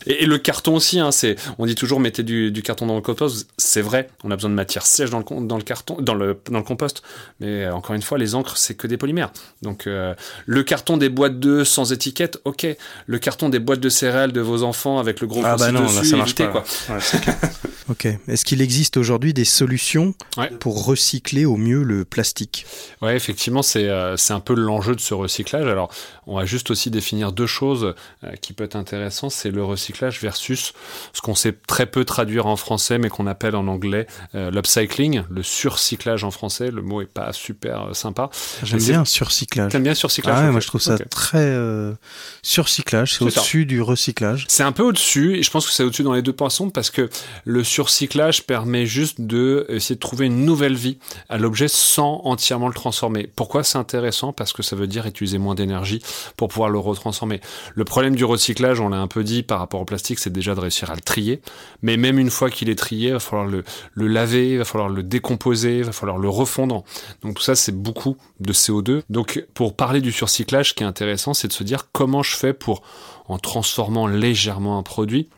[0.07, 2.95] et, et le carton aussi, hein, c'est on dit toujours mettez du, du carton dans
[2.95, 3.47] le compost.
[3.57, 6.39] C'est vrai, on a besoin de matière sèche dans le, dans le carton, dans le,
[6.49, 7.03] dans le compost.
[7.39, 9.31] Mais euh, encore une fois, les encres c'est que des polymères.
[9.61, 10.13] Donc euh,
[10.45, 12.65] le carton des boîtes d'œufs sans étiquette, ok.
[13.05, 15.83] Le carton des boîtes de céréales de vos enfants avec le gros Ah bah non,
[15.83, 16.51] dessus, là ça marche évitez, pas.
[16.51, 16.63] quoi.
[16.89, 17.01] Ouais,
[17.89, 18.07] ok.
[18.27, 20.49] Est-ce qu'il existe aujourd'hui des solutions Ouais.
[20.59, 22.65] pour recycler au mieux le plastique?
[23.01, 25.67] Ouais, effectivement, c'est euh, c'est un peu l'enjeu de ce recyclage.
[25.67, 25.91] Alors,
[26.27, 27.93] on va juste aussi définir deux choses
[28.23, 29.31] euh, qui peuvent être intéressantes.
[29.31, 30.73] C'est le recyclage versus
[31.13, 35.23] ce qu'on sait très peu traduire en français, mais qu'on appelle en anglais euh, l'upcycling,
[35.29, 36.71] le surcyclage en français.
[36.71, 38.29] Le mot est pas super euh, sympa.
[38.63, 39.71] J'aime bien surcyclage.
[39.71, 41.93] T'aimes bien surcyclage Ah ouais, moi je trouve ça très euh,
[42.41, 44.45] surcyclage, c'est au-dessus du recyclage.
[44.47, 46.89] C'est un peu au-dessus, et je pense que c'est au-dessus dans les deux poissons, parce
[46.89, 47.09] que
[47.45, 50.97] le surcyclage permet juste de essayer de trouver une nouvelle vie
[51.29, 53.29] à l'objet sans entièrement le transformer.
[53.35, 54.33] Pourquoi c'est intéressant?
[54.33, 56.01] Parce que ça veut dire utiliser moins d'énergie
[56.37, 57.41] pour pouvoir le retransformer.
[57.75, 60.55] Le problème du recyclage, on l'a un peu dit par rapport au plastique, c'est déjà
[60.55, 61.41] de réussir à le trier.
[61.81, 63.63] Mais même une fois qu'il est trié, il va falloir le,
[63.93, 66.83] le laver, il va falloir le décomposer, il va falloir le refondre.
[67.21, 69.01] Donc tout ça, c'est beaucoup de CO2.
[69.09, 72.35] Donc pour parler du surcyclage, ce qui est intéressant, c'est de se dire comment je
[72.35, 72.81] fais pour,
[73.27, 75.29] en transformant légèrement un produit,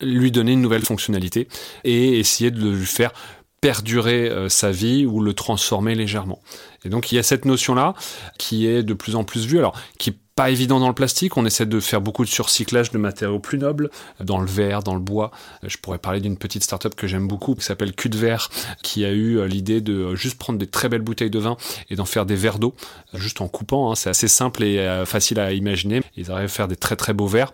[0.00, 1.48] lui donner une nouvelle fonctionnalité
[1.84, 3.12] et essayer de le faire
[3.62, 6.42] perdurer euh, sa vie ou le transformer légèrement.
[6.84, 7.94] Et donc il y a cette notion-là
[8.36, 11.36] qui est de plus en plus vue, alors qui pas évident dans le plastique.
[11.36, 14.94] On essaie de faire beaucoup de surcyclage de matériaux plus nobles, dans le verre, dans
[14.94, 15.30] le bois.
[15.62, 18.50] Je pourrais parler d'une petite start-up que j'aime beaucoup, qui s'appelle Cul de Verre,
[18.82, 21.56] qui a eu euh, l'idée de euh, juste prendre des très belles bouteilles de vin
[21.90, 22.74] et d'en faire des verres d'eau,
[23.14, 23.90] juste en coupant.
[23.90, 23.94] Hein.
[23.94, 26.02] C'est assez simple et euh, facile à imaginer.
[26.16, 27.52] Ils arrivent à faire des très très beaux verres.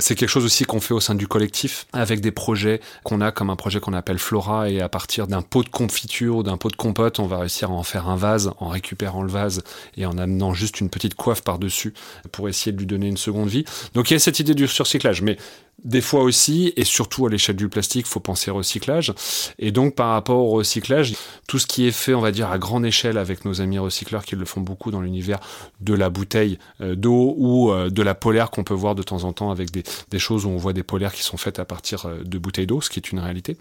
[0.00, 3.32] C'est quelque chose aussi qu'on fait au sein du collectif, avec des projets qu'on a,
[3.32, 6.56] comme un projet qu'on appelle Flora, et à partir d'un pot de confiture ou d'un
[6.56, 9.62] pot de compote, on va réussir à en faire un vase, en récupérant le vase
[9.96, 11.94] et en amenant juste une petite coiffe par-dessus
[12.32, 13.64] pour essayer de lui donner une seconde vie.
[13.94, 15.36] Donc il y a cette idée du surcyclage, mais
[15.84, 19.14] des fois aussi, et surtout à l'échelle du plastique, faut penser recyclage.
[19.60, 21.14] Et donc, par rapport au recyclage,
[21.46, 24.24] tout ce qui est fait, on va dire, à grande échelle avec nos amis recycleurs
[24.24, 25.38] qui le font beaucoup dans l'univers
[25.80, 29.22] de la bouteille euh, d'eau ou euh, de la polaire qu'on peut voir de temps
[29.22, 31.64] en temps avec des, des, choses où on voit des polaires qui sont faites à
[31.64, 33.56] partir euh, de bouteilles d'eau, ce qui est une réalité.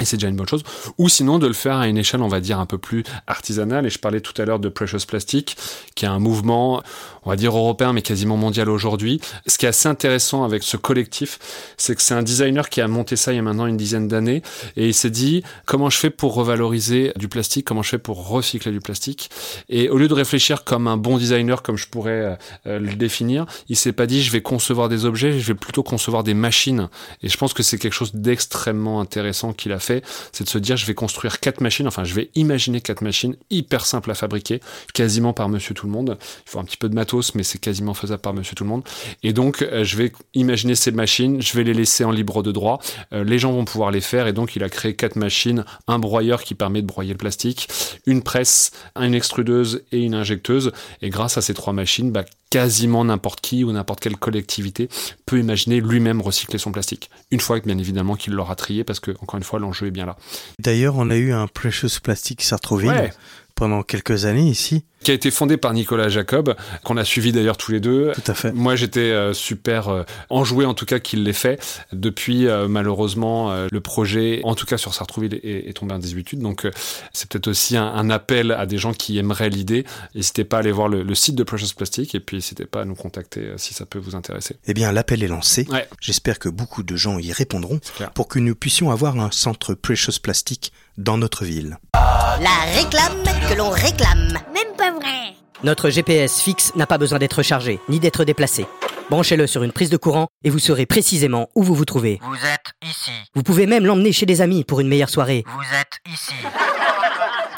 [0.00, 0.64] Et c'est déjà une bonne chose.
[0.98, 3.86] Ou sinon de le faire à une échelle, on va dire, un peu plus artisanale.
[3.86, 5.56] Et je parlais tout à l'heure de Precious Plastic,
[5.94, 6.82] qui est un mouvement,
[7.24, 9.20] on va dire européen, mais quasiment mondial aujourd'hui.
[9.46, 11.38] Ce qui est assez intéressant avec ce collectif,
[11.76, 14.08] c'est que c'est un designer qui a monté ça il y a maintenant une dizaine
[14.08, 14.42] d'années.
[14.76, 17.66] Et il s'est dit, comment je fais pour revaloriser du plastique?
[17.66, 19.30] Comment je fais pour recycler du plastique?
[19.68, 23.46] Et au lieu de réfléchir comme un bon designer, comme je pourrais euh, le définir,
[23.68, 26.88] il s'est pas dit, je vais concevoir des objets, je vais plutôt concevoir des machines.
[27.22, 30.58] Et je pense que c'est quelque chose d'extrêmement intéressant qu'il a fait, c'est de se
[30.58, 34.14] dire je vais construire quatre machines, enfin je vais imaginer quatre machines hyper simples à
[34.14, 34.60] fabriquer,
[34.92, 36.18] quasiment par monsieur tout le monde.
[36.46, 38.70] Il faut un petit peu de matos, mais c'est quasiment faisable par monsieur tout le
[38.70, 38.84] monde.
[39.22, 42.52] Et donc euh, je vais imaginer ces machines, je vais les laisser en libre de
[42.52, 42.80] droit,
[43.12, 45.98] euh, les gens vont pouvoir les faire et donc il a créé quatre machines, un
[45.98, 47.68] broyeur qui permet de broyer le plastique,
[48.06, 50.72] une presse, une extrudeuse et une injecteuse.
[51.02, 52.24] Et grâce à ces trois machines, bah,
[52.54, 54.88] quasiment n'importe qui ou n'importe quelle collectivité
[55.26, 57.10] peut imaginer lui-même recycler son plastique.
[57.32, 59.90] Une fois que bien évidemment qu'il l'aura trié parce que encore une fois l'enjeu est
[59.90, 60.16] bien là.
[60.60, 63.12] D'ailleurs, on a eu un Precious Plastic Sartrouville ouais.
[63.56, 67.56] pendant quelques années ici qui a été fondé par Nicolas Jacob, qu'on a suivi d'ailleurs
[67.56, 68.10] tous les deux.
[68.14, 68.52] Tout à fait.
[68.52, 71.62] Moi, j'étais euh, super euh, enjoué, en tout cas, qu'il l'ait fait.
[71.92, 76.40] Depuis, euh, malheureusement, le projet, en tout cas sur Sartrouville, est, est tombé en désuétude.
[76.40, 76.66] Donc,
[77.12, 79.84] c'est peut-être aussi un, un, appel à des gens qui aimeraient l'idée.
[80.14, 82.82] N'hésitez pas à aller voir le, le, site de Precious Plastic et puis n'hésitez pas
[82.82, 84.56] à nous contacter euh, si ça peut vous intéresser.
[84.66, 85.66] Eh bien, l'appel est lancé.
[85.70, 85.88] Ouais.
[86.00, 87.80] J'espère que beaucoup de gens y répondront
[88.14, 91.78] pour que nous puissions avoir un centre Precious Plastic dans notre ville.
[91.94, 94.38] La réclame que l'on réclame.
[94.52, 95.34] Même pas vrai.
[95.62, 98.66] Notre GPS fixe n'a pas besoin d'être chargé, ni d'être déplacé.
[99.10, 102.20] Branchez-le sur une prise de courant et vous saurez précisément où vous vous trouvez.
[102.22, 103.10] Vous êtes ici.
[103.34, 105.44] Vous pouvez même l'emmener chez des amis pour une meilleure soirée.
[105.46, 106.34] Vous êtes ici.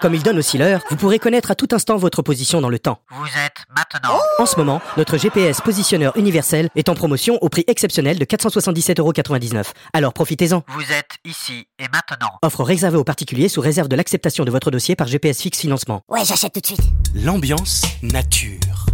[0.06, 2.78] Comme il donne aussi l'heure, vous pourrez connaître à tout instant votre position dans le
[2.78, 3.00] temps.
[3.10, 4.20] Vous êtes maintenant.
[4.38, 9.64] En ce moment, notre GPS positionneur universel est en promotion au prix exceptionnel de 477,99€.
[9.92, 10.62] Alors profitez-en.
[10.68, 12.30] Vous êtes ici et maintenant.
[12.42, 16.02] Offre réservée aux particuliers sous réserve de l'acceptation de votre dossier par GPS Fixe Financement.
[16.08, 16.82] Ouais, j'achète tout de suite.
[17.16, 18.86] L'ambiance nature.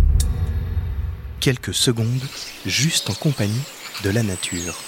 [1.41, 2.25] Quelques secondes,
[2.65, 3.61] juste en compagnie
[4.03, 4.79] de la nature.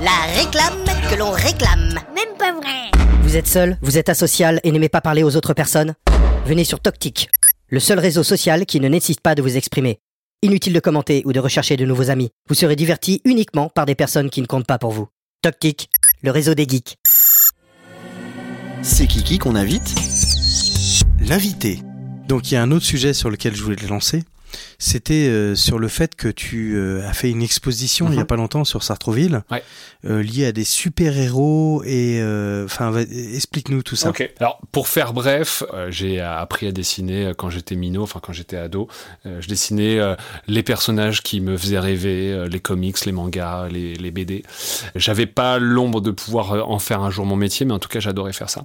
[0.00, 1.98] La réclame que l'on réclame.
[2.14, 2.90] Même pas vrai.
[3.22, 3.47] Vous êtes
[3.82, 5.94] vous êtes asocial et n'aimez pas parler aux autres personnes?
[6.46, 7.28] Venez sur Toctic,
[7.68, 9.98] le seul réseau social qui ne nécessite pas de vous exprimer.
[10.42, 12.30] Inutile de commenter ou de rechercher de nouveaux amis.
[12.48, 15.08] Vous serez diverti uniquement par des personnes qui ne comptent pas pour vous.
[15.42, 15.90] Toctic,
[16.22, 16.96] le réseau des geeks.
[18.82, 19.92] C'est Kiki qu'on invite
[21.20, 21.80] L'invité.
[22.28, 24.22] Donc il y a un autre sujet sur lequel je voulais te lancer.
[24.78, 28.12] C'était euh, sur le fait que tu euh, as fait une exposition mm -hmm.
[28.14, 29.62] il y a pas longtemps sur Sartrouville, ouais.
[30.04, 32.20] euh, liée à des super-héros et
[32.64, 32.94] enfin
[33.34, 34.12] explique-nous tout ça.
[34.40, 38.88] Alors pour faire bref, j'ai appris à dessiner quand j'étais minot, enfin quand j'étais ado.
[39.24, 39.98] je dessinais
[40.46, 42.20] les personnages qui me faisaient rêver,
[42.54, 44.36] les comics, les mangas, les, les BD.
[44.94, 46.46] J'avais pas l'ombre de pouvoir
[46.76, 48.62] en faire un jour mon métier, mais en tout cas j'adorais faire ça.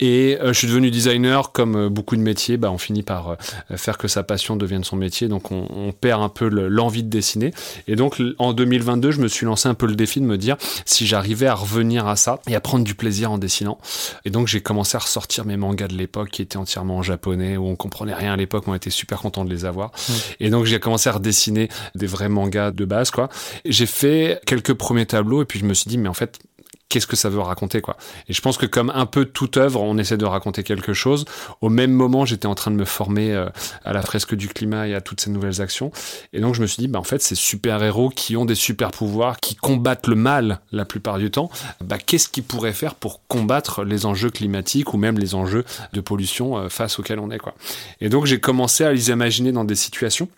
[0.00, 3.36] Et je suis devenu designer, comme beaucoup de métiers, bah, on finit par
[3.84, 7.08] faire que sa passion devienne son métier donc on, on perd un peu l'envie de
[7.08, 7.52] dessiner.
[7.88, 10.56] Et donc en 2022, je me suis lancé un peu le défi de me dire
[10.84, 13.78] si j'arrivais à revenir à ça et à prendre du plaisir en dessinant.
[14.24, 17.56] Et donc j'ai commencé à ressortir mes mangas de l'époque qui étaient entièrement en japonais,
[17.56, 19.90] où on comprenait rien à l'époque, on était super content de les avoir.
[19.90, 20.12] Mmh.
[20.40, 23.28] Et donc j'ai commencé à redessiner des vrais mangas de base, quoi.
[23.64, 26.38] J'ai fait quelques premiers tableaux et puis je me suis dit mais en fait
[26.94, 27.96] qu'est-ce que ça veut raconter quoi.
[28.28, 31.24] Et je pense que comme un peu toute œuvre, on essaie de raconter quelque chose.
[31.60, 33.48] Au même moment, j'étais en train de me former euh,
[33.84, 35.90] à la fresque du climat et à toutes ces nouvelles actions.
[36.32, 38.54] Et donc je me suis dit, bah en fait, ces super héros qui ont des
[38.54, 41.50] super pouvoirs, qui combattent le mal la plupart du temps,
[41.82, 46.00] bah qu'est-ce qu'ils pourraient faire pour combattre les enjeux climatiques ou même les enjeux de
[46.00, 47.56] pollution euh, face auxquels on est quoi.
[48.00, 50.28] Et donc j'ai commencé à les imaginer dans des situations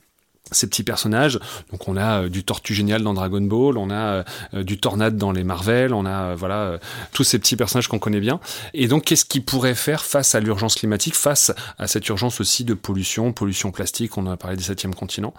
[0.52, 1.38] ces petits personnages.
[1.72, 4.24] Donc on a euh, du Tortue génial dans Dragon Ball, on a
[4.54, 6.78] euh, du Tornade dans les Marvel, on a euh, voilà
[7.12, 8.40] tous ces petits personnages qu'on connaît bien.
[8.74, 12.64] Et donc qu'est-ce qu'ils pourraient faire face à l'urgence climatique, face à cette urgence aussi
[12.64, 15.34] de pollution, pollution plastique, on a parlé des septième continent.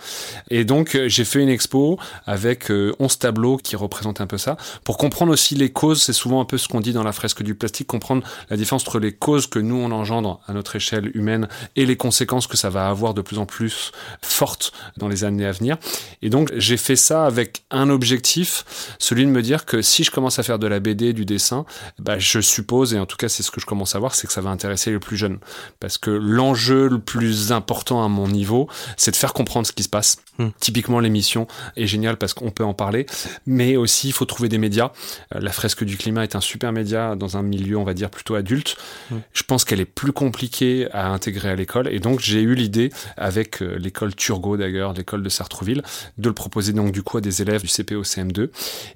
[0.49, 4.97] Et donc j'ai fait une expo avec 11 tableaux qui représentent un peu ça, pour
[4.97, 7.55] comprendre aussi les causes, c'est souvent un peu ce qu'on dit dans la fresque du
[7.55, 11.47] plastique, comprendre la différence entre les causes que nous on engendre à notre échelle humaine
[11.75, 13.91] et les conséquences que ça va avoir de plus en plus
[14.21, 15.77] fortes dans les années à venir.
[16.21, 20.11] Et donc j'ai fait ça avec un objectif, celui de me dire que si je
[20.11, 21.65] commence à faire de la BD, du dessin,
[21.99, 24.27] bah, je suppose, et en tout cas c'est ce que je commence à voir, c'est
[24.27, 25.39] que ça va intéresser les plus jeunes.
[25.79, 28.67] Parce que l'enjeu le plus important à mon niveau,
[28.97, 30.17] c'est de faire comprendre ce qui se passe.
[30.37, 30.49] Hmm.
[30.59, 33.05] Typiquement l'émission est géniale parce qu'on peut en parler,
[33.45, 34.91] mais aussi il faut trouver des médias.
[35.35, 38.09] Euh, la fresque du climat est un super média dans un milieu, on va dire,
[38.09, 38.77] plutôt adulte.
[39.09, 39.17] Hmm.
[39.33, 42.91] Je pense qu'elle est plus compliquée à intégrer à l'école, et donc j'ai eu l'idée,
[43.15, 45.83] avec euh, l'école Turgot d'ailleurs, l'école de Sartrouville,
[46.17, 48.49] de le proposer donc du coup à des élèves du CPO CM2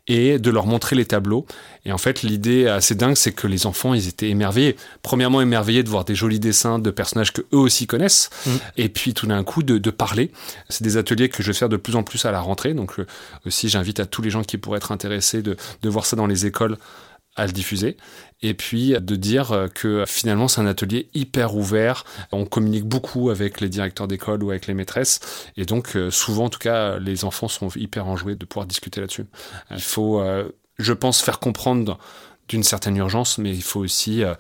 [0.08, 1.46] et de leur montrer les tableaux.
[1.86, 4.76] Et en fait, l'idée assez dingue, c'est que les enfants, ils étaient émerveillés.
[5.02, 8.52] Premièrement, émerveillés de voir des jolis dessins de personnages que eux aussi connaissent, mm.
[8.78, 10.32] et puis tout d'un coup de, de parler.
[10.70, 12.74] C'est des ateliers que je vais faire de plus en plus à la rentrée.
[12.74, 13.08] Donc euh,
[13.46, 16.28] aussi, j'invite à tous les gens qui pourraient être intéressés de, de voir ça dans
[16.28, 16.78] les écoles
[17.36, 17.98] à le diffuser
[18.42, 22.04] et puis de dire que finalement c'est un atelier hyper ouvert.
[22.32, 25.20] On communique beaucoup avec les directeurs d'école ou avec les maîtresses
[25.58, 29.02] et donc euh, souvent en tout cas les enfants sont hyper enjoués de pouvoir discuter
[29.02, 29.26] là-dessus.
[29.70, 31.98] Il faut, euh, je pense, faire comprendre
[32.48, 34.34] d'une certaine urgence, mais il faut aussi euh,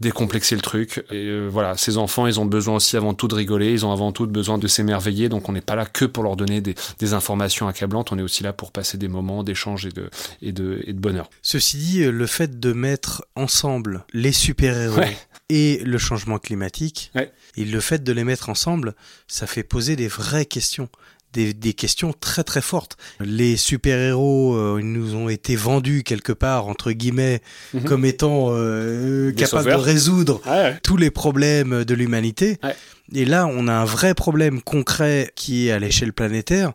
[0.00, 1.04] décomplexer le truc.
[1.10, 3.92] Et euh, voilà, ces enfants, ils ont besoin aussi avant tout de rigoler, ils ont
[3.92, 6.74] avant tout besoin de s'émerveiller, donc on n'est pas là que pour leur donner des,
[6.98, 10.10] des, informations accablantes, on est aussi là pour passer des moments d'échange et de,
[10.42, 11.30] et, de, et de bonheur.
[11.42, 15.00] Ceci dit, euh, le fait de mettre ensemble les super-héros
[15.48, 17.32] et le changement climatique, ouais.
[17.56, 18.94] et le fait de les mettre ensemble,
[19.28, 20.88] ça fait poser des vraies questions
[21.36, 22.96] des, questions très très fortes.
[23.20, 27.40] Les super-héros euh, nous ont été vendus quelque part, entre guillemets,
[27.74, 27.84] mhm.
[27.84, 30.40] comme étant euh, capables de résoudre
[30.82, 32.58] tous les problèmes de l'humanité.
[33.14, 36.72] Et là, on a un vrai problème concret qui est à l'échelle planétaire.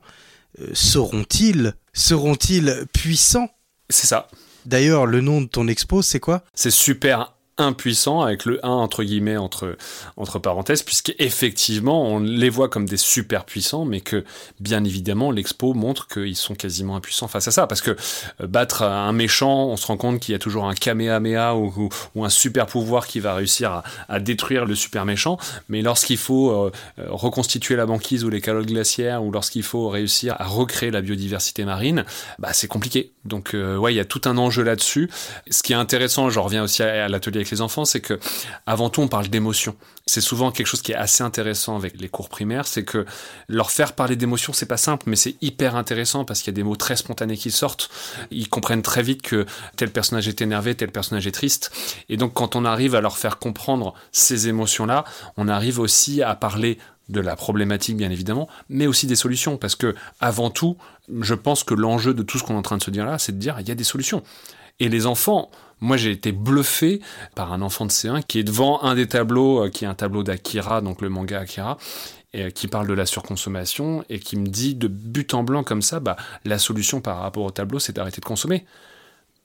[0.59, 3.49] Euh, seront-ils seront-ils puissants?
[3.89, 4.27] C'est ça.
[4.65, 6.43] D'ailleurs, le nom de ton expo, c'est quoi?
[6.53, 9.77] C'est super impuissants avec le 1 entre guillemets entre
[10.17, 14.23] entre parenthèses puisqu'effectivement on les voit comme des super puissants mais que
[14.59, 17.67] bien évidemment l'expo montre qu'ils sont quasiment impuissants face à ça.
[17.67, 17.91] Parce que
[18.41, 21.89] euh, battre un méchant on se rend compte qu'il y a toujours un kamehameha ou,
[22.15, 25.37] ou, un super pouvoir qui va réussir à, détruire le super méchant.
[25.69, 29.89] Mais lorsqu'il faut euh, euh, reconstituer la banquise ou les calottes glaciaires ou lorsqu'il faut
[29.89, 32.05] réussir à recréer la biodiversité marine
[32.39, 33.11] bah c'est compliqué.
[33.25, 35.09] Donc ouais il y a tout un enjeu là-dessus.
[35.49, 38.19] Ce qui est intéressant je reviens aussi à, à l'atelier avec les enfants, c'est que
[38.65, 39.75] avant tout on parle d'émotion.
[40.07, 43.05] C'est souvent quelque chose qui est assez intéressant avec les cours primaires, c'est que
[43.47, 46.57] leur faire parler d'émotion, c'est pas simple, mais c'est hyper intéressant parce qu'il y a
[46.57, 47.89] des mots très spontanés qui sortent.
[48.31, 49.45] Ils comprennent très vite que
[49.75, 51.71] tel personnage est énervé, tel personnage est triste.
[52.09, 55.05] Et donc quand on arrive à leur faire comprendre ces émotions-là,
[55.37, 56.77] on arrive aussi à parler
[57.09, 60.77] de la problématique bien évidemment, mais aussi des solutions parce que avant tout,
[61.19, 63.19] je pense que l'enjeu de tout ce qu'on est en train de se dire là,
[63.19, 64.23] c'est de dire il y a des solutions.
[64.79, 67.01] Et les enfants, moi, j'ai été bluffé
[67.35, 69.95] par un enfant de C1 qui est devant un des tableaux, euh, qui est un
[69.95, 71.77] tableau d'Akira, donc le manga Akira,
[72.35, 75.81] euh, qui parle de la surconsommation et qui me dit de but en blanc comme
[75.81, 76.15] ça, bah,
[76.45, 78.65] la solution par rapport au tableau, c'est d'arrêter de consommer.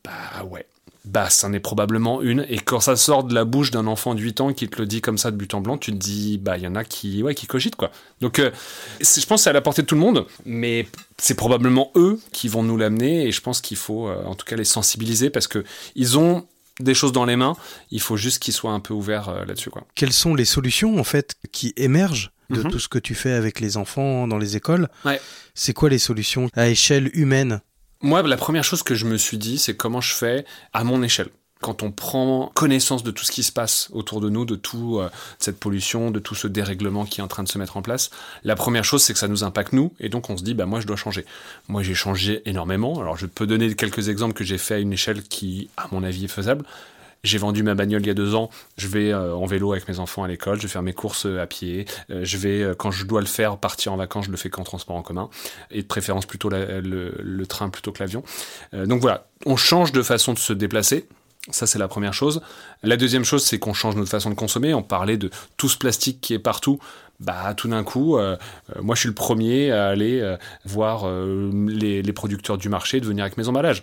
[0.04, 0.66] Bah ouais
[1.06, 2.44] bah, c'en est probablement une.
[2.48, 4.86] Et quand ça sort de la bouche d'un enfant de 8 ans qui te le
[4.86, 6.84] dit comme ça de but en blanc, tu te dis, bah, il y en a
[6.84, 7.92] qui, ouais, qui cogitent, quoi.
[8.20, 8.50] Donc, euh,
[9.00, 12.20] je pense que c'est à la portée de tout le monde, mais c'est probablement eux
[12.32, 15.30] qui vont nous l'amener, et je pense qu'il faut, euh, en tout cas, les sensibiliser
[15.30, 16.46] parce que ils ont
[16.80, 17.56] des choses dans les mains,
[17.90, 19.86] il faut juste qu'ils soient un peu ouverts euh, là-dessus, quoi.
[19.94, 22.70] Quelles sont les solutions, en fait, qui émergent de mhm.
[22.70, 24.88] tout ce que tu fais avec les enfants dans les écoles?
[25.04, 25.20] Ouais.
[25.54, 27.60] C'est quoi les solutions à échelle humaine?
[28.02, 31.02] Moi, la première chose que je me suis dit, c'est comment je fais à mon
[31.02, 31.28] échelle.
[31.62, 35.00] Quand on prend connaissance de tout ce qui se passe autour de nous, de toute
[35.00, 37.82] euh, cette pollution, de tout ce dérèglement qui est en train de se mettre en
[37.82, 38.10] place,
[38.44, 40.66] la première chose, c'est que ça nous impacte nous, et donc on se dit, bah
[40.66, 41.24] moi, je dois changer.
[41.68, 43.00] Moi, j'ai changé énormément.
[43.00, 46.02] Alors, je peux donner quelques exemples que j'ai fait à une échelle qui, à mon
[46.04, 46.66] avis, est faisable
[47.26, 49.88] j'ai vendu ma bagnole il y a deux ans, je vais euh, en vélo avec
[49.88, 52.74] mes enfants à l'école, je vais faire mes courses à pied, euh, je vais, euh,
[52.74, 55.28] quand je dois le faire, partir en vacances, je le fais qu'en transport en commun,
[55.70, 58.22] et de préférence plutôt le, train plutôt que l'avion.
[58.74, 61.06] Euh, donc voilà, on change de façon de se déplacer.
[61.50, 62.40] Ça, c'est la première chose.
[62.82, 64.74] La deuxième chose, c'est qu'on change notre façon de consommer.
[64.74, 66.80] On parlait de tout ce plastique qui est partout.
[67.20, 68.36] Bah, tout d'un coup, euh,
[68.74, 72.68] euh, moi, je suis le premier à aller euh, voir euh, les, les producteurs du
[72.68, 73.82] marché de venir avec mes emballages.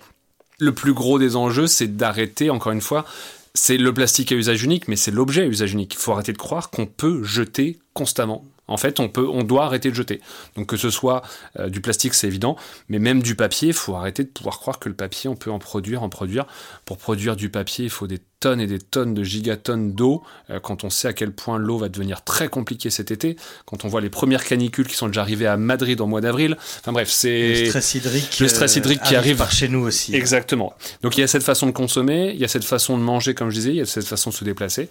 [0.59, 3.05] Le plus gros des enjeux, c'est d'arrêter, encore une fois,
[3.53, 5.93] c'est le plastique à usage unique, mais c'est l'objet à usage unique.
[5.93, 8.43] Il faut arrêter de croire qu'on peut jeter constamment.
[8.67, 10.21] En fait, on peut, on doit arrêter de jeter.
[10.55, 11.21] Donc que ce soit
[11.59, 12.55] euh, du plastique, c'est évident,
[12.87, 15.51] mais même du papier, il faut arrêter de pouvoir croire que le papier, on peut
[15.51, 16.45] en produire, en produire.
[16.85, 20.21] Pour produire du papier, il faut des tonnes et des tonnes de gigatonnes d'eau.
[20.49, 23.85] Euh, quand on sait à quel point l'eau va devenir très compliquée cet été, quand
[23.85, 26.57] on voit les premières canicules qui sont déjà arrivées à Madrid en mois d'avril.
[26.81, 28.39] Enfin bref, c'est Le stress hydrique.
[28.41, 30.13] le stress euh, hydrique qui arrive par chez nous aussi.
[30.13, 30.73] Exactement.
[31.03, 33.33] Donc il y a cette façon de consommer, il y a cette façon de manger,
[33.33, 34.89] comme je disais, il y a cette façon de se déplacer.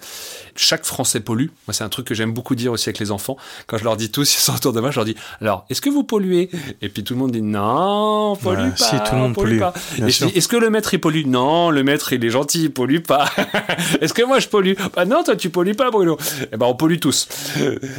[0.57, 1.48] Chaque Français pollue.
[1.68, 3.36] Moi, c'est un truc que j'aime beaucoup dire aussi avec les enfants.
[3.66, 5.82] Quand je leur dis tous, ils sont autour de moi, je leur dis alors, est-ce
[5.82, 6.48] que vous polluez?
[6.80, 8.76] Et puis tout le monde dit non, on pollue Ouais, pas.
[8.76, 9.74] si, tout le monde on pollue pollue, pas.
[10.07, 11.26] est-ce que le maître il pollue?
[11.26, 13.30] Non, le maître il est gentil, il pollue pas.
[14.01, 14.74] est-ce que moi je pollue?
[14.95, 16.16] Bah non, toi tu pollues pas, Bruno.
[16.53, 17.28] Eh ben on pollue tous.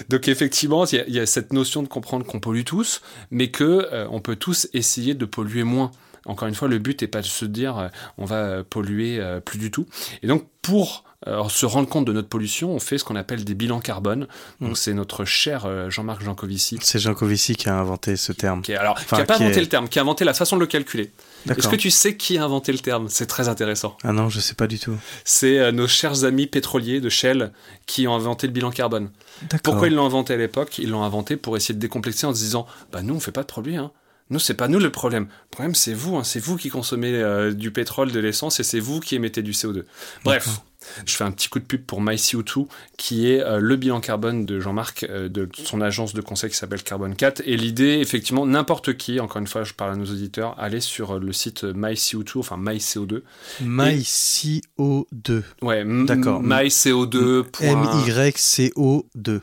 [0.10, 3.02] Donc effectivement, il y a- il y, a cette notion de comprendre qu'on pollue tous,
[3.32, 5.92] mais que euh, on peut tous essayer de polluer moins.
[6.26, 7.88] Encore une fois, le but n'est pas de se dire euh,
[8.18, 9.86] on va euh, polluer euh, plus du tout.
[10.22, 11.04] Et donc pour
[11.48, 14.28] se rendre compte de notre pollution, on fait ce qu'on appelle des bilans carbone.
[14.60, 14.76] Donc Mm.
[14.76, 18.62] c'est notre cher Jean-Marc Jancovici C'est Jean Covici qui a inventé ce terme.
[18.62, 20.34] qui, alors, Enfin, qui a pas qui inventé est- le terme, qui a inventé la
[20.34, 21.12] façon de le calculer.
[21.50, 23.08] Est-ce que tu sais qui a inventé le terme?
[23.10, 23.98] C'est très intéressant.
[24.04, 24.96] Ah non, je sais pas du tout.
[25.26, 27.52] C'est euh, nos chers amis pétroliers de Shell
[27.86, 29.10] qui ont inventé le bilan carbone.
[29.44, 29.60] D'accord.
[29.64, 30.78] Pourquoi ils l'ont inventé à l'époque?
[30.80, 33.42] Ils l'ont inventé pour essayer de décomplexer en se disant bah nous on fait pas
[33.42, 33.92] de produit hein.
[34.30, 35.24] Nous c'est pas nous le problème.
[35.24, 36.24] Le problème c'est vous hein.
[36.24, 39.52] c'est vous qui consommez euh, du pétrole, de l'essence et c'est vous qui émettez du
[39.52, 39.84] CO2.
[40.24, 40.62] Bref,
[41.06, 42.68] je fais un petit coup de pub pour MyCO2
[42.98, 46.56] qui est euh, le bilan carbone de Jean-Marc euh, de son agence de conseil qui
[46.56, 50.06] s'appelle Carbone 4 et l'idée effectivement n'importe qui encore une fois je parle à nos
[50.06, 53.22] auditeurs allez sur euh, le site MyCO2 enfin MyCO2
[53.64, 55.42] MyCO2.
[55.62, 56.42] ouais D'accord.
[56.44, 59.42] MyCO2 M-Y-C-O-2.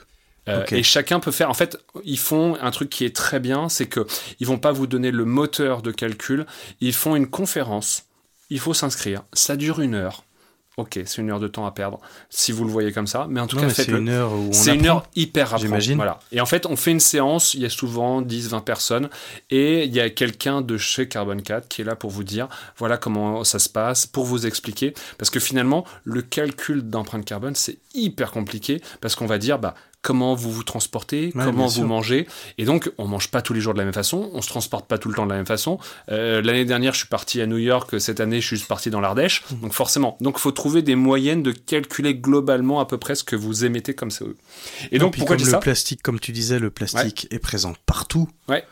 [0.49, 0.72] Euh, Ok.
[0.72, 1.51] Et chacun peut faire.
[1.51, 4.07] En fait, ils font un truc qui est très bien, c'est que
[4.41, 6.47] ils vont pas vous donner le moteur de calcul.
[6.80, 8.05] Ils font une conférence.
[8.49, 9.22] Il faut s'inscrire.
[9.32, 10.24] Ça dure une heure.
[10.80, 12.00] Ok, c'est une heure de temps à perdre
[12.30, 13.26] si vous le voyez comme ça.
[13.28, 15.60] Mais en tout Non, cas, c'est une heure où on C'est une heure hyper prendre.
[15.60, 15.96] J'imagine.
[15.96, 16.18] Voilà.
[16.32, 19.10] Et en fait, on fait une séance, il y a souvent 10, 20 personnes,
[19.50, 22.48] et il y a quelqu'un de chez Carbon 4 qui est là pour vous dire,
[22.78, 24.94] voilà comment ça se passe, pour vous expliquer.
[25.18, 29.74] Parce que finalement, le calcul d'empreinte carbone, c'est hyper compliqué, parce qu'on va dire, bah,
[30.03, 31.86] comment vous vous transportez, Ouais, comment vous sûr.
[31.86, 32.26] mangez.
[32.59, 34.86] Et donc, on mange pas tous les jours de la même façon, on se transporte
[34.88, 35.78] pas tout le temps de la même façon.
[36.11, 39.01] Euh, L'année dernière, je suis parti à New York, cette année, je suis parti dans
[39.01, 39.42] l'Ardèche.
[39.51, 39.61] Mmh.
[39.61, 43.36] Donc forcément, donc faut trouver des moyennes de calculer globalement à peu près ce que
[43.36, 44.34] vous émettez comme CO2.
[44.90, 45.59] Et Non, donc, pourquoi je comme dis le ça?
[45.59, 48.28] plastique, comme tu disais, le plastique est présent partout.
[48.48, 48.64] Ouais.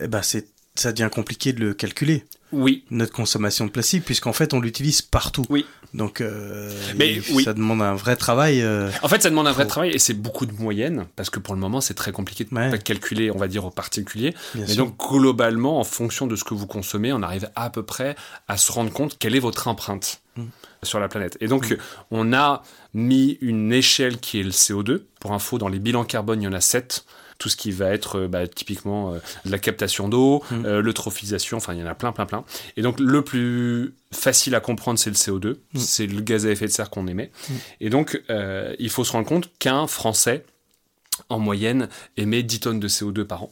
[0.00, 0.46] Eh ben c'est
[0.76, 2.24] ça devient compliqué de le calculer.
[2.52, 5.44] Oui, Notre consommation de plastique, puisqu'en fait on l'utilise partout.
[5.50, 5.64] Oui.
[5.94, 7.44] Donc euh, Mais il- oui.
[7.44, 8.62] ça demande un vrai travail.
[8.62, 11.38] euh, En fait, ça demande un vrai travail et c'est beaucoup de moyennes parce que
[11.40, 12.78] pour le moment, c'est très compliqué de Ouais.
[12.78, 14.34] calculer, on va dire, au particulier.
[14.54, 14.84] bien Mais sûr.
[14.86, 18.14] donc, globalement, en fonction de ce que vous consommez, on arrive à peu près
[18.48, 20.44] à se rendre compte quelle est votre empreinte Mm.
[20.84, 21.36] sur la planète.
[21.40, 21.76] Et donc,
[22.12, 22.62] on a
[22.94, 25.02] mis une échelle qui est le CO2.
[25.18, 27.04] Pour info, dans les bilans carbone, il y en a 7.
[27.40, 30.66] Tout ce qui va être euh, bah, typiquement euh, de la captation d'eau, Mm.
[30.66, 32.44] euh, l'eutrophisation, enfin, il y en a plein, plein, plein.
[32.76, 35.56] Et donc, le plus facile à comprendre, c'est le CO2.
[35.72, 35.78] Mm.
[35.78, 37.30] C'est le gaz à effet de serre qu'on émet.
[37.48, 37.52] Mm.
[37.80, 40.44] Et donc, euh, il faut se rendre compte qu'un Français,
[41.28, 43.50] en moyenne, émet 10 tonnes de CO2 par an.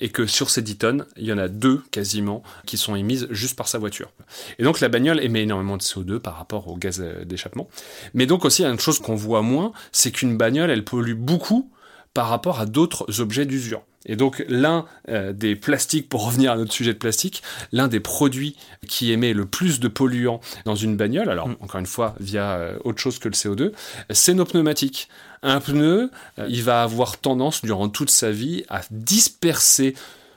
[0.00, 3.28] Et que sur ces 10 tonnes, il y en a deux quasiment qui sont émises
[3.30, 4.10] juste par sa voiture.
[4.58, 7.68] Et donc la bagnole émet énormément de CO2 par rapport au gaz d'échappement.
[8.14, 10.84] Mais donc aussi, il y a une chose qu'on voit moins, c'est qu'une bagnole, elle
[10.84, 11.70] pollue beaucoup
[12.14, 13.82] par rapport à d'autres objets d'usure.
[14.04, 18.00] Et donc l'un euh, des plastiques, pour revenir à notre sujet de plastique, l'un des
[18.00, 18.56] produits
[18.88, 21.56] qui émet le plus de polluants dans une bagnole, alors Mm.
[21.60, 23.72] encore une fois via euh, autre chose que le CO2,
[24.10, 25.08] c'est nos pneumatiques.
[25.44, 29.94] Un pneu, euh, il va avoir tendance durant toute sa vie à disperser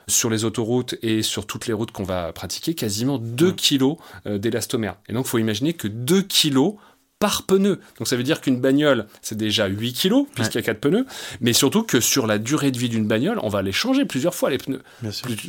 [0.08, 3.54] sur les autoroutes et sur toutes les routes qu'on va pratiquer quasiment 2 Mm.
[3.56, 3.96] kilos
[4.26, 4.94] euh, d'élastomère.
[5.08, 6.74] Et donc il faut imaginer que 2 kilos
[7.18, 7.80] par pneu.
[7.98, 11.06] Donc ça veut dire qu'une bagnole, c'est déjà 8 kilos, puisqu'il y a 4 pneus,
[11.40, 14.34] mais surtout que sur la durée de vie d'une bagnole, on va les changer plusieurs
[14.34, 14.82] fois les pneus.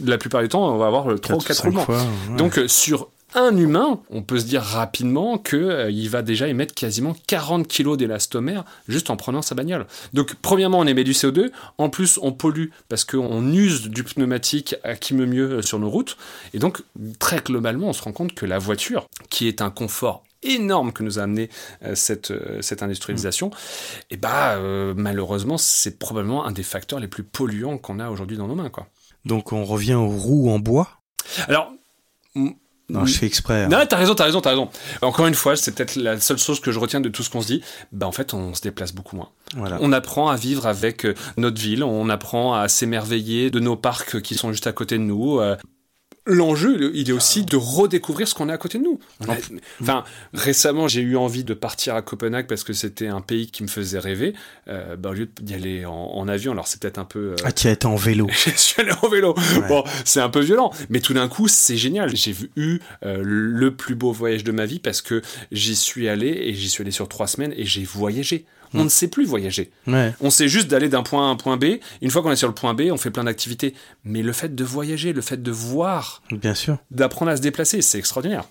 [0.05, 1.85] La plupart du temps, on va avoir 3 ou Quatre 4 cinq roulements.
[1.85, 2.37] fois, ouais.
[2.37, 6.47] Donc euh, sur un humain, on peut se dire rapidement que euh, il va déjà
[6.47, 9.85] émettre quasiment 40 kilos d'élastomère juste en prenant sa bagnole.
[10.13, 14.75] Donc premièrement, on émet du CO2, en plus on pollue parce qu'on use du pneumatique
[14.85, 16.15] à qui me mieux euh, sur nos routes,
[16.53, 16.81] et donc
[17.19, 21.03] très globalement, on se rend compte que la voiture, qui est un confort énorme que
[21.03, 21.49] nous a amené
[21.83, 23.51] euh, cette, euh, cette industrialisation,
[24.09, 28.37] et bah euh, malheureusement c'est probablement un des facteurs les plus polluants qu'on a aujourd'hui
[28.37, 28.87] dans nos mains quoi.
[29.25, 30.89] Donc on revient aux roues en bois?
[31.47, 31.71] Alors
[32.89, 33.63] Non, je fais exprès.
[33.63, 33.67] hein.
[33.67, 34.69] non, t'as raison, t'as raison, t'as raison.
[35.01, 37.41] Encore une fois, c'est peut-être la seule chose que je retiens de tout ce qu'on
[37.41, 37.61] se dit.
[37.91, 39.29] Bah, en fait, on se déplace beaucoup moins.
[39.57, 39.77] Voilà.
[39.81, 44.35] On apprend à vivre avec notre ville, on apprend à s'émerveiller de nos parcs qui
[44.35, 45.41] sont juste à côté de nous.
[46.27, 48.99] L'enjeu, le- il est aussi de redécouvrir ce qu'on a à côté de nous.
[49.81, 50.03] Enfin,
[50.33, 53.67] récemment, j'ai eu envie de partir à Copenhague parce que c'était un pays qui me
[53.67, 54.33] faisait rêver.
[54.67, 57.31] Euh, bah, au lieu d'y aller en, en avion, alors c'est peut-être un peu.
[57.31, 58.27] euh, Ah, tu as été en vélo.
[58.45, 59.33] je suis allé en vélo.
[59.67, 62.15] Bon, c'est un peu violent, mais tout d'un coup, c'est génial.
[62.15, 65.21] J'ai eu euh, le plus beau voyage de ma vie parce que
[65.51, 68.45] j'y suis allé et j'y suis allé sur trois semaines et j'ai voyagé.
[68.73, 69.71] On ne sait plus voyager.
[69.87, 70.13] Ouais.
[70.21, 71.65] On sait juste d'aller d'un point A à un point B.
[72.01, 73.73] Une fois qu'on est sur le point B, on fait plein d'activités.
[74.03, 76.77] Mais le fait de voyager, le fait de voir, Bien sûr.
[76.91, 78.43] d'apprendre à se déplacer, c'est extraordinaire.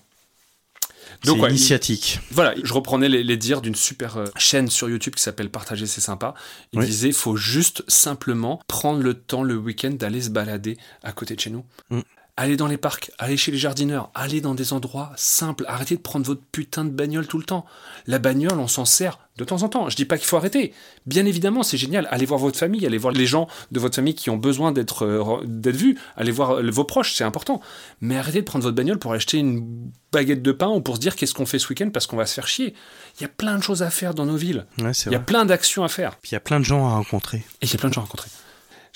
[1.23, 2.19] C'est ouais, initiatique.
[2.31, 5.87] voilà, je reprenais les, les dires d'une super euh, chaîne sur YouTube qui s'appelle Partager,
[5.87, 6.35] c'est sympa.
[6.73, 6.85] Il Oui.
[6.85, 11.39] disait, faut juste simplement prendre le temps le week-end d'aller se balader à côté de
[11.39, 11.65] chez nous.
[11.89, 12.01] Mm.
[12.39, 15.65] Aller dans les parcs, aller chez les jardineurs, aller dans des endroits simples.
[15.67, 17.65] Arrêtez de prendre votre putain de bagnole tout le temps.
[18.05, 19.89] La bagnole, on s'en sert de temps en temps.
[19.89, 20.71] Je dis pas qu'il faut arrêter.
[21.07, 22.07] Bien évidemment, c'est génial.
[22.11, 25.03] Allez voir votre famille, allez voir les gens de votre famille qui ont besoin d'être
[25.03, 25.97] euh, d'être vus.
[26.15, 27.59] Allez voir euh, vos proches, c'est important.
[28.01, 31.01] Mais arrêtez de prendre votre bagnole pour acheter une baguette de pain ou pour se
[31.01, 32.75] dire qu'est-ce qu'on fait ce week-end parce qu'on va se faire chier.
[33.19, 34.67] Il y a plein de choses à faire dans nos villes.
[34.77, 35.25] Ouais, Il y a vrai.
[35.25, 36.15] plein d'actions à faire.
[36.17, 37.37] Puis il y a plein de gens à rencontrer.
[37.61, 38.29] Et il y a plein de gens à rencontrer.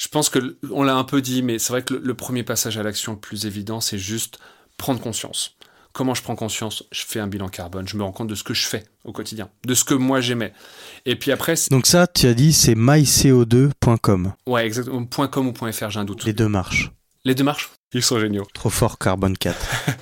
[0.02, 2.41] Je pense que on l'a un peu dit, mais c'est vrai que le, le premier
[2.41, 4.39] passage à l'action le plus évident, c'est juste
[4.78, 5.56] prendre conscience.
[5.93, 6.84] Comment je prends conscience?
[6.91, 9.12] Je fais un bilan carbone, je me rends compte de ce que je fais au
[9.12, 10.54] quotidien, de ce que moi j'aimais.
[11.06, 14.34] Et puis après, c'est- Donc ça, tu as dit, c'est myco2.com.
[14.47, 16.24] ouais, exactement, .com ou .fr, j'ai un doute.
[16.26, 16.91] Les deux marches.
[17.24, 18.47] Les deux marches Ils sont géniaux.
[18.54, 19.58] Trop fort Carbone 4.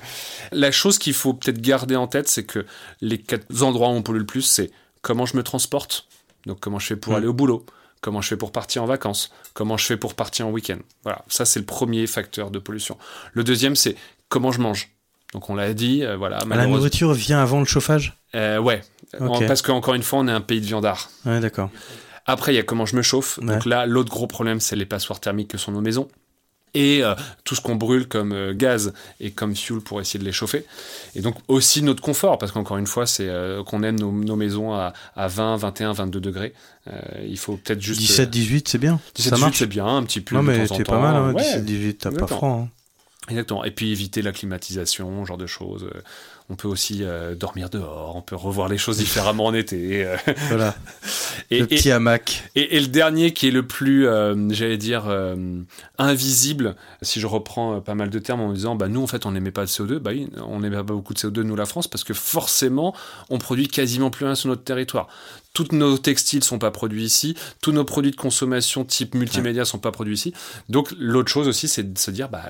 [0.52, 2.64] La chose qu'il faut peut-être garder en tête, c'est que
[3.02, 4.70] les quatre endroits où on pollue le plus, c'est
[5.02, 6.06] comment je me transporte,
[6.46, 7.16] donc comment je fais pour Mm.
[7.16, 7.66] aller au boulot,
[8.00, 10.78] comment je fais pour partir en vacances, comment je fais pour partir en week-end?
[11.02, 12.96] Voilà, ça c'est le premier facteur de pollution.
[13.32, 13.96] Le deuxième, c'est
[14.28, 14.90] comment je mange.
[15.32, 16.38] Donc on l'a dit, euh, voilà.
[16.48, 18.18] La nourriture vient avant le chauffage?
[18.34, 18.80] Euh, ouais,
[19.46, 21.10] parce qu'encore une fois, on est un pays de viandard.
[21.24, 21.70] Ouais, d'accord.
[22.26, 23.40] Après, il y a comment je me chauffe.
[23.40, 26.08] Donc là, l'autre gros problème, c'est les passoires thermiques que sont nos maisons.
[26.74, 27.14] Et euh,
[27.44, 30.64] tout ce qu'on brûle comme euh, gaz et comme fuel pour essayer de les chauffer.
[31.16, 34.36] Et donc aussi notre confort, parce qu'encore une fois, c'est euh, qu'on aime nos, nos
[34.36, 36.52] maisons à, à 20, 21, 22 degrés.
[37.26, 38.00] Il faut peut-être juste...
[38.00, 39.00] 17, 18, c'est bien.
[39.14, 39.58] 17, ça 18, marche.
[39.58, 40.92] c'est bien, un petit peu Non, mais t'es temps.
[40.92, 42.62] pas mal, hein, Ouais, 17, 18, t'as pas franc.
[42.64, 42.68] hein.
[43.28, 43.64] Exactement.
[43.64, 45.88] Et puis éviter la climatisation, ce genre de choses.
[46.52, 50.04] On peut aussi euh, dormir dehors, on peut revoir les choses différemment en été.
[50.04, 50.16] euh.
[50.48, 50.74] Voilà.
[51.50, 52.42] Et, le et- petit hamac.
[52.56, 55.04] et, et le dernier qui est le plus, euh, j'allais dire,
[55.98, 59.26] invisible, si je reprends pas mal de termes en me disant, bah nous en fait
[59.26, 60.10] on n'émet pas de CO2, bah
[60.46, 62.94] on n'émet pas beaucoup de CO2 nous la France parce que forcément
[63.28, 65.08] on produit quasiment plus rien sur notre territoire.
[65.52, 69.78] Toutes nos textiles sont pas produits ici, tous nos produits de consommation type multimédia sont
[69.78, 70.32] pas produits ici.
[70.68, 72.44] Donc l'autre chose aussi c'est de se dire, bah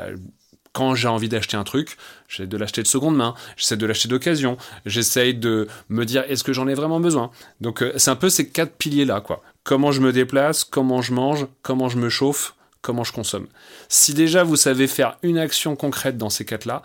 [0.73, 1.97] quand j'ai envie d'acheter un truc,
[2.29, 4.57] j'essaie de l'acheter de seconde main, j'essaie de l'acheter d'occasion,
[4.87, 7.31] j'essaye de me dire est-ce que j'en ai vraiment besoin?
[7.61, 9.43] Donc euh, c'est un peu ces quatre piliers là quoi.
[9.65, 13.47] Comment je me déplace, comment je mange, comment je me chauffe, comment je consomme.
[13.89, 16.83] Si déjà vous savez faire une action concrète dans ces quatre là,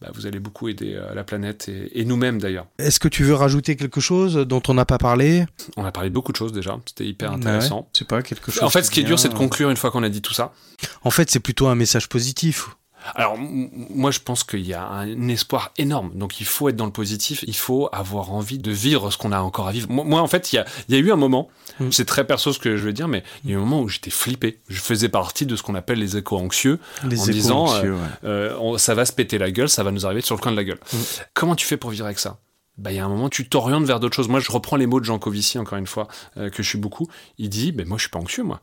[0.00, 2.66] bah, vous allez beaucoup aider euh, la planète et, et nous-mêmes d'ailleurs.
[2.78, 5.44] Est-ce que tu veux rajouter quelque chose dont on n'a pas parlé?
[5.76, 7.88] On a parlé de beaucoup de choses déjà, c'était hyper Ouais, intéressant.
[7.92, 8.62] C'est pas quelque chose.
[8.62, 10.32] En fait, ce qui est dur, c'est de conclure une fois qu'on a dit tout
[10.32, 10.52] ça.
[11.02, 12.68] En fait, c'est plutôt un message positif.
[13.14, 16.10] Alors, moi, je pense qu'il y a un espoir énorme.
[16.14, 17.44] Donc, il faut être dans le positif.
[17.46, 19.90] Il faut avoir envie de vivre ce qu'on a encore à vivre.
[19.90, 21.48] Moi, moi, en fait, il y a, il y a eu un moment,
[21.78, 21.92] Mm.
[21.92, 23.80] c'est très perso ce que je veux dire, mais il y a eu un moment
[23.82, 24.60] où j'étais flippé.
[24.68, 26.78] Je faisais partie de ce qu'on appelle les échos anxieux.
[27.04, 28.54] Les en échos disant, anxieux, euh, ouais.
[28.54, 30.52] euh, on- ça va se péter la gueule, ça va nous arriver sur le coin
[30.52, 30.78] de la gueule.
[30.92, 30.96] Mm.
[31.34, 32.38] Comment tu fais pour vivre avec ça?
[32.78, 34.28] Bah, il y a un moment, tu t'orientes vers d'autres choses.
[34.28, 36.78] Moi, je reprends les mots de Jean Covici, encore une fois, euh, que je suis
[36.78, 37.08] beaucoup.
[37.38, 38.60] Il dit, ben moi, je suis pas anxieux, moi.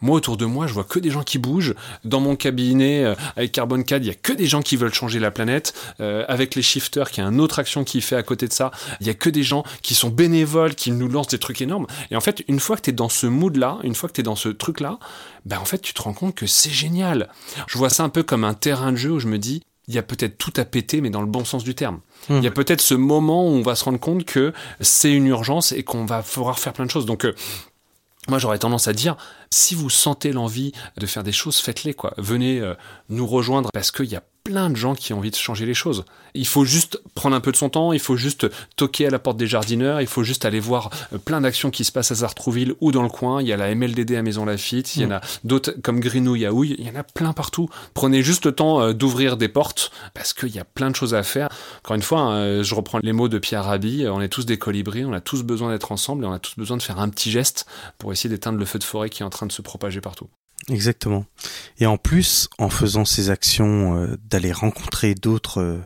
[0.00, 1.74] Moi, autour de moi, je vois que des gens qui bougent.
[2.04, 4.94] Dans mon cabinet, euh, avec Carbon 4, il y a que des gens qui veulent
[4.94, 5.74] changer la planète.
[6.00, 8.70] Euh, avec les shifters, qui a une autre action qui fait à côté de ça,
[9.00, 11.86] il y a que des gens qui sont bénévoles, qui nous lancent des trucs énormes.
[12.10, 14.20] Et en fait, une fois que tu es dans ce mood-là, une fois que tu
[14.20, 14.98] es dans ce truc-là,
[15.46, 17.28] ben en fait, tu te rends compte que c'est génial.
[17.66, 19.94] Je vois ça un peu comme un terrain de jeu où je me dis, il
[19.94, 22.00] y a peut-être tout à péter, mais dans le bon sens du terme.
[22.28, 22.36] Hmm.
[22.36, 25.26] Il y a peut-être ce moment où on va se rendre compte que c'est une
[25.26, 27.06] urgence et qu'on va pouvoir faire plein de choses.
[27.06, 27.34] Donc, euh,
[28.28, 29.16] moi, j'aurais tendance à dire,
[29.52, 32.14] si vous sentez l'envie de faire des choses, faites-les, quoi.
[32.18, 32.74] Venez euh,
[33.08, 35.74] nous rejoindre parce qu'il y a plein de gens qui ont envie de changer les
[35.74, 36.04] choses.
[36.34, 38.46] Il faut juste prendre un peu de son temps, il faut juste
[38.76, 41.84] toquer à la porte des jardineurs, il faut juste aller voir euh, plein d'actions qui
[41.84, 43.42] se passent à Sartrouville ou dans le coin.
[43.42, 46.36] Il y a la MLDD à Maison Lafitte, il y en a d'autres comme Grinou,
[46.36, 47.68] Yaouille, il y en a plein partout.
[47.94, 51.14] Prenez juste le temps euh, d'ouvrir des portes parce qu'il y a plein de choses
[51.14, 51.48] à faire.
[51.84, 54.58] Encore une fois, hein, je reprends les mots de Pierre Rabhi, on est tous des
[54.58, 57.08] colibris, on a tous besoin d'être ensemble et on a tous besoin de faire un
[57.08, 57.66] petit geste
[57.98, 60.28] pour essayer d'éteindre le feu de forêt qui est en train de se propager partout.
[60.68, 61.24] Exactement.
[61.78, 65.78] Et en plus, en faisant ces actions euh, d'aller rencontrer d'autres euh,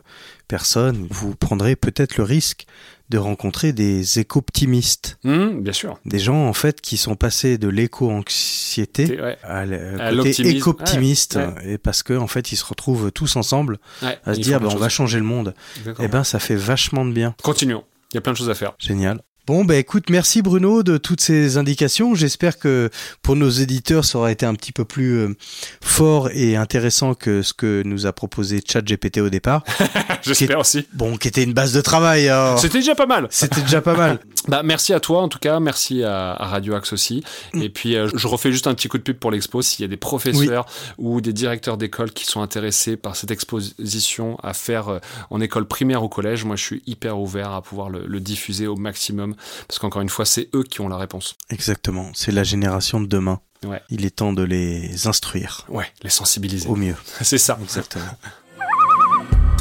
[0.47, 2.65] personnes, vous prendrez peut-être le risque
[3.09, 5.19] de rencontrer des éco-optimistes.
[5.23, 5.99] Mmh, bien sûr.
[6.05, 9.37] Des gens, en fait, qui sont passés de l'éco-anxiété ouais.
[9.43, 9.65] à
[10.11, 10.57] l'optimisme.
[10.57, 11.35] éco-optimiste.
[11.35, 14.59] Ouais, Et parce que, en fait, ils se retrouvent tous ensemble Ouais, à se dire,
[14.59, 15.53] bah, on va changer le monde.
[15.77, 16.05] Exactement.
[16.05, 17.35] Eh ben, ça fait vachement de bien.
[17.43, 17.83] Continuons.
[18.11, 18.73] Il y a plein de choses à faire.
[18.79, 19.21] Génial.
[19.47, 22.15] Bon, bah écoute, merci Bruno de toutes ces indications.
[22.15, 22.89] J'espère que
[23.21, 25.35] pour nos éditeurs, ça aura été un petit peu plus euh,
[25.83, 29.63] fort et intéressant que ce que nous a proposé ChatGPT au départ.
[30.23, 30.87] J'espère aussi.
[30.93, 32.27] Bon, qui était une base de travail.
[32.27, 32.57] alors.
[32.57, 33.27] C'était déjà pas mal.
[33.29, 34.19] C'était déjà pas mal.
[34.47, 37.23] Bah, merci à toi en tout cas, merci à, à Radio Axe aussi.
[37.53, 37.61] Mm.
[37.61, 39.61] Et puis euh, je refais juste un petit coup de pub pour l'expo.
[39.61, 40.65] S'il y a des professeurs
[40.97, 45.65] ou des directeurs d'école qui sont intéressés par cette exposition à faire euh, en école
[45.67, 49.35] primaire ou collège, moi je suis hyper ouvert à pouvoir le, le diffuser au maximum
[49.67, 51.35] parce qu'encore une fois, c'est eux qui ont la réponse.
[51.49, 52.11] Exactement.
[52.13, 53.39] C'est la génération de demain.
[53.65, 53.81] Ouais.
[53.89, 56.69] Il est temps de les instruire Ouais, les sensibiliser.
[56.69, 56.95] au mieux.
[57.21, 57.57] C'est ça.
[57.63, 58.05] Exactement.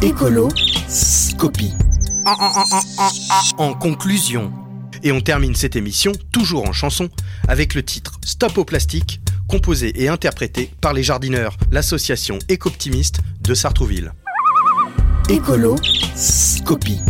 [0.02, 0.48] Écolo,
[1.38, 1.72] Copie.
[3.58, 4.52] En conclusion.
[5.04, 7.10] Et on termine cette émission, toujours en chanson,
[7.46, 13.52] avec le titre Stop au plastique, composé et interprété par les jardineurs, l'association éco-optimiste de
[13.52, 14.12] Sartrouville.
[15.28, 15.76] écolo,
[16.64, 17.00] Copie.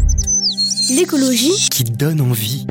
[0.90, 2.66] l'écologie, Qui donne envie.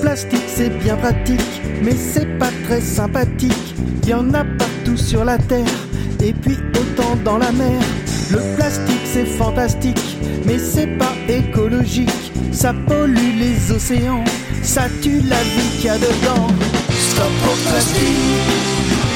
[0.00, 3.74] Plastique c'est bien pratique, mais c'est pas très sympathique.
[4.06, 5.78] Y en a partout sur la terre,
[6.22, 7.80] et puis autant dans la mer.
[8.30, 12.32] Le plastique c'est fantastique, mais c'est pas écologique.
[12.52, 14.24] Ça pollue les océans,
[14.62, 16.48] ça tue la vie qu'il y a dedans.
[17.10, 18.50] Stop au plastique,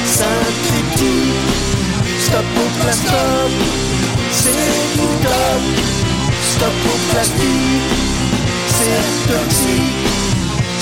[0.05, 1.35] synthétique.
[2.19, 3.11] Stop au plastique,
[4.31, 5.61] c'est du top.
[6.53, 7.85] Stop au plastique,
[8.67, 10.24] c'est toxique.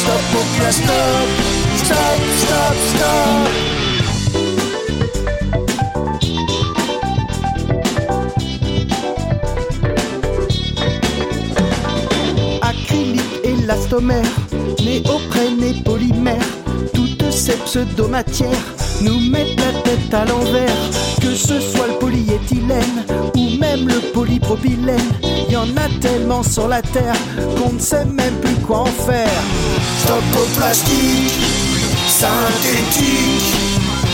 [0.03, 0.89] Stop au plastique,
[1.77, 1.97] stop,
[2.39, 3.43] stop, stop.
[12.61, 14.25] acrylique, élastomère,
[14.83, 16.35] néoprène et polymère.
[16.93, 18.49] Toutes ces pseudomatières
[19.01, 20.89] nous mettent la tête à l'envers.
[21.21, 23.05] Que ce soit le polyéthylène
[23.63, 25.11] même le polypropylène,
[25.49, 27.15] y en a tellement sur la terre
[27.57, 29.43] qu'on ne sait même plus quoi en faire.
[30.03, 31.39] Stop au plastique,
[32.07, 33.53] synthétique.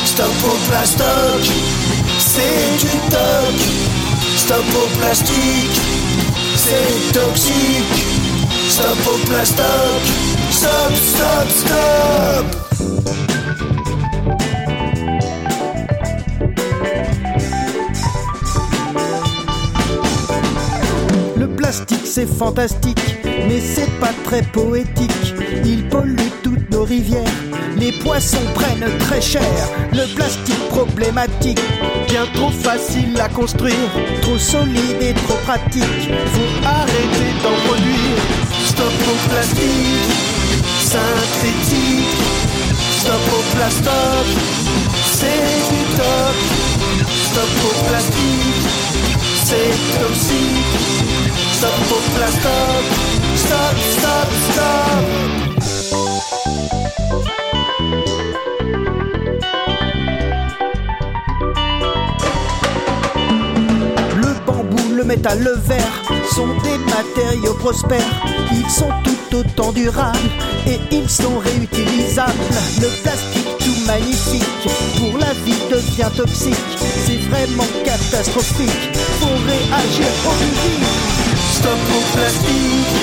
[0.06, 1.52] Stop au plastique,
[2.20, 3.58] c'est du toc.
[4.38, 5.80] Stop au plastique,
[6.56, 8.00] c'est toxique.
[8.70, 10.10] Stop au plastique,
[10.52, 12.69] stop, stop, stop.
[21.70, 23.18] Le plastique c'est fantastique,
[23.48, 25.36] mais c'est pas très poétique.
[25.64, 27.22] Il pollue toutes nos rivières,
[27.78, 29.44] les poissons prennent très cher.
[29.94, 31.60] Le plastique problématique,
[32.08, 33.76] bien trop facile à construire,
[34.24, 35.84] trop solide et trop pratique.
[36.34, 38.18] Faut arrêter d'en produire.
[38.66, 40.10] Stop au plastique,
[40.82, 42.18] synthétique.
[43.00, 44.40] Stop au plastique,
[45.14, 46.36] c'est du top.
[47.30, 48.66] Stop au plastique,
[49.46, 50.99] c'est toxique.
[51.60, 52.88] Stop au plastique,
[53.36, 55.04] stop, stop, stop.
[64.16, 65.84] Le bambou, le métal, le verre
[66.34, 68.00] sont des matériaux prospères.
[68.54, 70.18] Ils sont tout autant durables
[70.66, 72.32] et ils sont réutilisables.
[72.80, 76.56] Le plastique tout magnifique pour la vie devient toxique.
[77.06, 78.98] C'est vraiment catastrophique.
[79.20, 81.19] Faut réagir au vite.
[81.60, 82.96] Stop au plastique,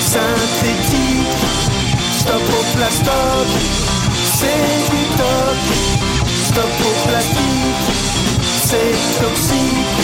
[0.00, 1.44] synthétique.
[2.18, 3.10] Stop au plastique,
[4.34, 5.56] c'est du top.
[6.48, 7.86] Stop au plastique,
[8.64, 10.03] c'est toxique.